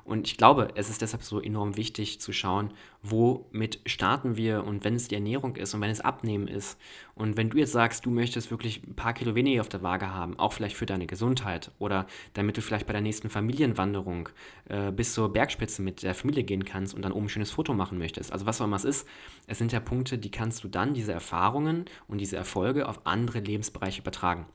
Und 0.06 0.28
ich 0.28 0.38
glaube, 0.38 0.70
es 0.76 0.90
ist 0.90 1.02
deshalb 1.02 1.24
so 1.24 1.40
enorm 1.40 1.78
wichtig 1.78 2.20
zu 2.20 2.34
schauen, 2.34 2.74
womit 3.02 3.80
starten 3.86 4.36
wir 4.36 4.64
und 4.66 4.84
wenn 4.84 4.96
es 4.96 5.08
die 5.08 5.16
Ernährung 5.16 5.56
ist 5.56 5.74
und 5.74 5.82
wenn 5.82 5.90
es 5.90 6.02
Abnehmen 6.02 6.48
ist. 6.48 6.78
Und 7.16 7.38
wenn 7.38 7.50
du 7.50 7.58
jetzt 7.58 7.72
sagst, 7.72 8.06
du 8.06 8.10
möchtest 8.10 8.52
wirklich 8.52 8.84
ein 8.86 8.96
paar 8.96 9.14
Kilo 9.14 9.36
weniger 9.36 9.62
auf 9.62 9.70
der 9.70 9.82
Waage 9.82 10.14
haben, 10.14 10.38
auch 10.38 10.54
vielleicht 10.54 10.76
für 10.76 10.86
deine 10.86 11.06
Gesundheit 11.06 11.72
oder 11.80 12.06
damit 12.34 12.58
du 12.58 12.62
vielleicht 12.62 12.86
bei 12.86 12.94
der 12.94 13.02
nächsten 13.02 13.30
Familienwanderung 13.30 14.30
äh, 14.68 14.92
bis 14.92 15.14
zur 15.14 15.32
Bergspitze 15.32 15.82
mit 15.82 16.04
der 16.04 16.16
Familie 16.16 16.44
gehen 16.44 16.66
kannst 16.66 16.94
und 16.94 17.02
dann 17.04 17.12
oben 17.12 17.26
ein 17.26 17.30
schönes 17.30 17.52
Foto 17.52 17.74
machen 17.74 17.98
möchtest. 17.98 18.34
Also 18.34 18.46
was 18.46 18.60
auch 18.60 18.66
immer 18.66 18.76
es 18.76 18.86
ist, 18.86 19.08
es 19.48 19.58
sind 19.58 19.72
ja 19.72 19.80
Punkte, 19.80 20.18
die 20.18 20.32
kannst 20.32 20.64
du 20.64 20.68
dann, 20.68 20.94
diese 20.94 21.14
Erfahrungen 21.14 21.86
und 22.08 22.20
diese 22.20 22.36
Erfolge 22.36 22.90
auf 22.90 23.06
andere 23.06 23.40
Lebensbereiche 23.40 24.02
übertragen. 24.02 24.48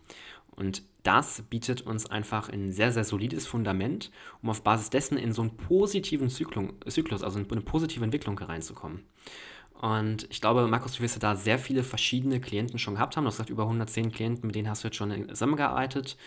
Und 0.51 0.83
das 1.09 1.41
bietet 1.49 1.81
uns 1.81 2.05
einfach 2.05 2.51
ein 2.51 2.71
sehr, 2.71 2.93
sehr 2.93 3.03
solides 3.03 3.47
Fundament, 3.47 4.11
um 4.43 4.51
auf 4.51 4.63
Basis 4.63 4.91
dessen 4.91 5.17
in 5.17 5.33
so 5.33 5.41
einen 5.41 5.57
positiven 5.57 6.29
Zyklus, 6.29 7.23
also 7.23 7.39
in 7.39 7.51
eine 7.51 7.63
positive 7.63 8.05
Entwicklung 8.05 8.39
reinzukommen. 8.39 9.05
Und 9.81 10.27
ich 10.29 10.43
glaube, 10.43 10.67
Markus, 10.67 10.97
du 10.97 11.03
wirst 11.03 11.15
ja 11.15 11.21
da 11.21 11.35
sehr 11.35 11.59
viele 11.59 11.83
verschiedene 11.83 12.41
Klienten 12.41 12.79
schon 12.79 12.97
gehabt 12.97 13.17
haben. 13.17 13.25
Du 13.25 13.29
hast 13.29 13.37
gesagt, 13.37 13.49
über 13.49 13.63
110 13.63 14.13
Klienten, 14.13 14.47
mit 14.47 14.55
denen 14.55 14.69
hast 14.69 14.85
du 14.85 14.89
jetzt 14.89 14.97
schon 14.97 15.29
zusammengearbeitet. 15.31 16.19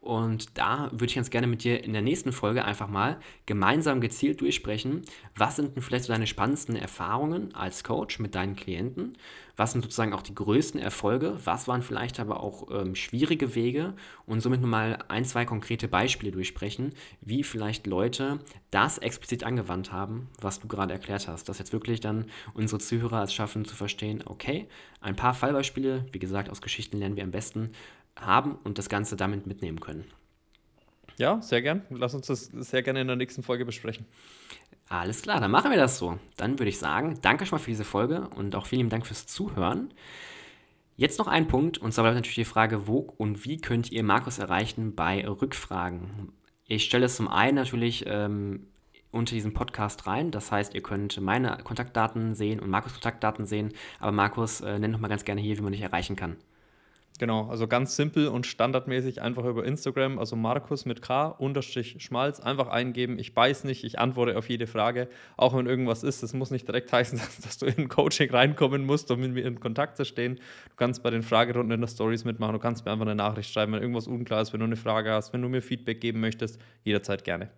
Und 0.00 0.56
da 0.56 0.88
würde 0.92 1.06
ich 1.06 1.16
ganz 1.16 1.30
gerne 1.30 1.48
mit 1.48 1.64
dir 1.64 1.82
in 1.82 1.92
der 1.92 2.02
nächsten 2.02 2.30
Folge 2.30 2.64
einfach 2.64 2.86
mal 2.86 3.18
gemeinsam 3.46 4.00
gezielt 4.00 4.40
durchsprechen, 4.40 5.02
was 5.34 5.56
sind 5.56 5.74
denn 5.74 5.82
vielleicht 5.82 6.04
so 6.04 6.12
deine 6.12 6.28
spannendsten 6.28 6.76
Erfahrungen 6.76 7.52
als 7.56 7.82
Coach 7.82 8.20
mit 8.20 8.36
deinen 8.36 8.54
Klienten? 8.54 9.18
Was 9.58 9.72
sind 9.72 9.82
sozusagen 9.82 10.12
auch 10.12 10.22
die 10.22 10.36
größten 10.36 10.80
Erfolge? 10.80 11.36
Was 11.44 11.66
waren 11.66 11.82
vielleicht 11.82 12.20
aber 12.20 12.40
auch 12.44 12.68
ähm, 12.70 12.94
schwierige 12.94 13.56
Wege? 13.56 13.94
Und 14.24 14.40
somit 14.40 14.60
nur 14.60 14.70
mal 14.70 15.00
ein, 15.08 15.24
zwei 15.24 15.44
konkrete 15.44 15.88
Beispiele 15.88 16.30
durchsprechen, 16.30 16.92
wie 17.20 17.42
vielleicht 17.42 17.88
Leute 17.88 18.38
das 18.70 18.98
explizit 18.98 19.42
angewandt 19.42 19.90
haben, 19.90 20.28
was 20.40 20.60
du 20.60 20.68
gerade 20.68 20.92
erklärt 20.92 21.26
hast. 21.26 21.48
Dass 21.48 21.58
jetzt 21.58 21.72
wirklich 21.72 21.98
dann 21.98 22.26
unsere 22.54 22.78
Zuhörer 22.78 23.24
es 23.24 23.34
schaffen 23.34 23.64
zu 23.64 23.74
verstehen, 23.74 24.22
okay, 24.26 24.68
ein 25.00 25.16
paar 25.16 25.34
Fallbeispiele, 25.34 26.06
wie 26.12 26.20
gesagt, 26.20 26.50
aus 26.50 26.62
Geschichten 26.62 26.98
lernen 26.98 27.16
wir 27.16 27.24
am 27.24 27.32
besten, 27.32 27.72
haben 28.14 28.54
und 28.62 28.78
das 28.78 28.88
Ganze 28.88 29.16
damit 29.16 29.48
mitnehmen 29.48 29.80
können. 29.80 30.04
Ja, 31.16 31.42
sehr 31.42 31.62
gern. 31.62 31.82
Lass 31.90 32.14
uns 32.14 32.28
das 32.28 32.44
sehr 32.44 32.84
gerne 32.84 33.00
in 33.00 33.08
der 33.08 33.16
nächsten 33.16 33.42
Folge 33.42 33.64
besprechen. 33.64 34.06
Alles 34.88 35.22
klar, 35.22 35.40
dann 35.40 35.50
machen 35.50 35.70
wir 35.70 35.78
das 35.78 35.98
so. 35.98 36.18
Dann 36.36 36.58
würde 36.58 36.70
ich 36.70 36.78
sagen, 36.78 37.18
danke 37.20 37.44
schon 37.44 37.58
mal 37.58 37.62
für 37.62 37.70
diese 37.70 37.84
Folge 37.84 38.28
und 38.36 38.54
auch 38.54 38.66
vielen 38.66 38.88
Dank 38.88 39.06
fürs 39.06 39.26
Zuhören. 39.26 39.92
Jetzt 40.96 41.18
noch 41.18 41.28
ein 41.28 41.46
Punkt, 41.46 41.78
und 41.78 41.92
zwar 41.92 42.04
bleibt 42.04 42.16
natürlich 42.16 42.34
die 42.34 42.44
Frage, 42.44 42.86
wo 42.86 42.98
und 43.18 43.44
wie 43.44 43.58
könnt 43.58 43.92
ihr 43.92 44.02
Markus 44.02 44.38
erreichen 44.38 44.94
bei 44.94 45.26
Rückfragen? 45.28 46.32
Ich 46.66 46.84
stelle 46.84 47.06
es 47.06 47.16
zum 47.16 47.28
einen 47.28 47.54
natürlich 47.54 48.04
ähm, 48.06 48.66
unter 49.10 49.34
diesem 49.34 49.52
Podcast 49.52 50.06
rein. 50.06 50.30
Das 50.30 50.50
heißt, 50.50 50.74
ihr 50.74 50.82
könnt 50.82 51.20
meine 51.20 51.58
Kontaktdaten 51.64 52.34
sehen 52.34 52.58
und 52.60 52.70
Markus 52.70 52.92
Kontaktdaten 52.92 53.46
sehen. 53.46 53.72
Aber 54.00 54.12
Markus, 54.12 54.60
äh, 54.60 54.78
nenn 54.78 54.92
doch 54.92 55.00
mal 55.00 55.08
ganz 55.08 55.24
gerne 55.24 55.40
hier, 55.40 55.56
wie 55.56 55.62
man 55.62 55.72
dich 55.72 55.82
erreichen 55.82 56.16
kann. 56.16 56.36
Genau, 57.18 57.48
also 57.48 57.66
ganz 57.66 57.96
simpel 57.96 58.28
und 58.28 58.46
standardmäßig 58.46 59.22
einfach 59.22 59.44
über 59.44 59.64
Instagram, 59.64 60.20
also 60.20 60.36
Markus 60.36 60.86
mit 60.86 61.02
K, 61.02 61.26
unterstrich 61.26 61.96
Schmalz, 61.98 62.38
einfach 62.38 62.68
eingeben. 62.68 63.18
Ich 63.18 63.34
beiß 63.34 63.64
nicht, 63.64 63.82
ich 63.82 63.98
antworte 63.98 64.38
auf 64.38 64.48
jede 64.48 64.68
Frage, 64.68 65.08
auch 65.36 65.56
wenn 65.56 65.66
irgendwas 65.66 66.04
ist. 66.04 66.22
Das 66.22 66.32
muss 66.32 66.52
nicht 66.52 66.68
direkt 66.68 66.92
heißen, 66.92 67.18
dass, 67.18 67.38
dass 67.40 67.58
du 67.58 67.66
in 67.66 67.88
Coaching 67.88 68.30
reinkommen 68.30 68.86
musst, 68.86 69.10
um 69.10 69.18
mit 69.18 69.32
mir 69.32 69.44
in 69.44 69.58
Kontakt 69.58 69.96
zu 69.96 70.04
stehen. 70.04 70.36
Du 70.36 70.76
kannst 70.76 71.02
bei 71.02 71.10
den 71.10 71.24
Fragerunden 71.24 71.72
in 71.72 71.80
der 71.80 71.88
Stories 71.88 72.24
mitmachen, 72.24 72.52
du 72.52 72.60
kannst 72.60 72.84
mir 72.84 72.92
einfach 72.92 73.06
eine 73.06 73.16
Nachricht 73.16 73.52
schreiben, 73.52 73.72
wenn 73.72 73.82
irgendwas 73.82 74.06
unklar 74.06 74.40
ist, 74.40 74.52
wenn 74.52 74.60
du 74.60 74.66
eine 74.66 74.76
Frage 74.76 75.10
hast, 75.10 75.32
wenn 75.32 75.42
du 75.42 75.48
mir 75.48 75.60
Feedback 75.60 76.00
geben 76.00 76.20
möchtest, 76.20 76.60
jederzeit 76.84 77.24
gerne. 77.24 77.50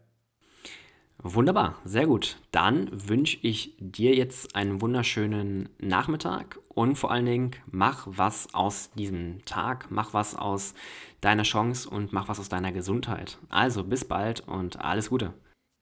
Wunderbar, 1.22 1.74
sehr 1.85 2.06
gut. 2.06 2.38
Dann 2.50 2.88
wünsche 3.09 3.37
ich 3.42 3.74
dir 3.78 4.14
jetzt 4.14 4.56
einen 4.56 4.80
wunderschönen 4.80 5.68
Nachmittag 5.78 6.59
und 6.70 6.96
vor 6.96 7.11
allen 7.11 7.26
Dingen 7.26 7.50
mach 7.70 8.06
was 8.06 8.54
aus 8.54 8.90
diesem 8.92 9.44
Tag, 9.44 9.90
mach 9.90 10.14
was 10.14 10.35
aus 10.35 10.72
deiner 11.20 11.42
Chance 11.42 11.90
und 11.90 12.14
mach 12.14 12.28
was 12.28 12.40
aus 12.40 12.48
deiner 12.48 12.72
Gesundheit. 12.72 13.37
Also 13.50 13.85
bis 13.85 14.06
bald 14.06 14.48
und 14.48 14.80
alles 14.80 15.11
Gute. 15.11 15.35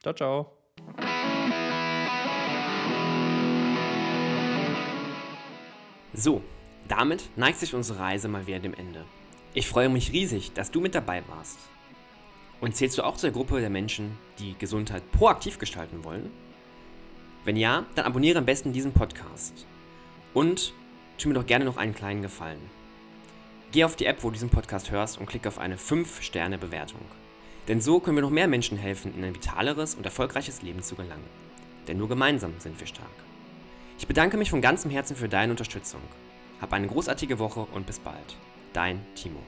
Ciao, 0.03 0.13
ciao. 0.13 0.53
So, 6.13 6.43
damit 6.89 7.31
neigt 7.37 7.61
sich 7.61 7.75
unsere 7.75 8.01
Reise 8.01 8.27
mal 8.27 8.49
wieder 8.49 8.59
dem 8.59 8.75
Ende. 8.75 9.05
Ich 9.55 9.69
freue 9.69 9.89
mich 9.89 10.13
riesig, 10.13 10.53
dass 10.53 10.73
du 10.73 10.81
mit 10.81 10.97
dabei 10.97 11.23
warst. 11.29 11.61
Und 12.61 12.75
zählst 12.75 12.99
du 12.99 13.03
auch 13.03 13.17
zur 13.17 13.31
Gruppe 13.31 13.61
der 13.61 13.71
Menschen, 13.71 14.19
die 14.39 14.57
Gesundheit 14.59 15.11
proaktiv 15.13 15.59
gestalten 15.59 16.05
wollen? 16.05 16.31
Wenn 17.45 17.57
ja, 17.57 17.87
dann 17.95 18.05
abonniere 18.05 18.39
am 18.39 18.47
besten 18.47 18.73
diesen 18.73 18.93
Podcast. 18.93 19.67
Und 20.35 20.73
tu 21.19 21.29
mir 21.29 21.35
doch 21.35 21.47
gerne 21.47 21.65
noch 21.65 21.77
einen 21.77 21.95
kleinen 21.95 22.23
Gefallen. 22.23 22.61
Geh 23.71 23.85
auf 23.85 23.97
die 23.97 24.07
App, 24.07 24.23
wo 24.23 24.29
du 24.29 24.35
diesen 24.35 24.51
Podcast 24.51 24.91
hörst 24.91 25.19
und 25.19 25.27
klick 25.27 25.47
auf 25.47 25.59
eine 25.59 25.77
5-Sterne-Bewertung. 25.77 27.01
Denn 27.69 27.81
so 27.81 28.01
können 28.01 28.17
wir 28.17 28.23
noch 28.23 28.31
mehr 28.31 28.49
Menschen 28.49 28.79
helfen, 28.79 29.15
in 29.15 29.23
ein 29.25 29.35
vitaleres 29.35 29.95
und 29.95 30.05
erfolgreiches 30.05 30.63
Leben 30.63 30.83
zu 30.83 30.95
gelangen. 30.95 31.25
Denn 31.87 31.99
nur 31.99 32.09
gemeinsam 32.09 32.55
sind 32.59 32.81
wir 32.81 32.87
stark. 32.87 33.09
Ich 33.99 34.07
bedanke 34.07 34.37
mich 34.37 34.51
von 34.51 34.63
ganzem 34.63 34.91
Herzen 34.91 35.17
für 35.17 35.29
deine 35.29 35.53
Unterstützung. 35.53 36.01
Hab 36.61 36.73
eine 36.73 36.87
großartige 36.87 37.39
Woche 37.39 37.67
und 37.73 37.87
bis 37.87 37.99
bald. 37.99 38.37
Dein 38.73 39.01
Timo. 39.15 39.41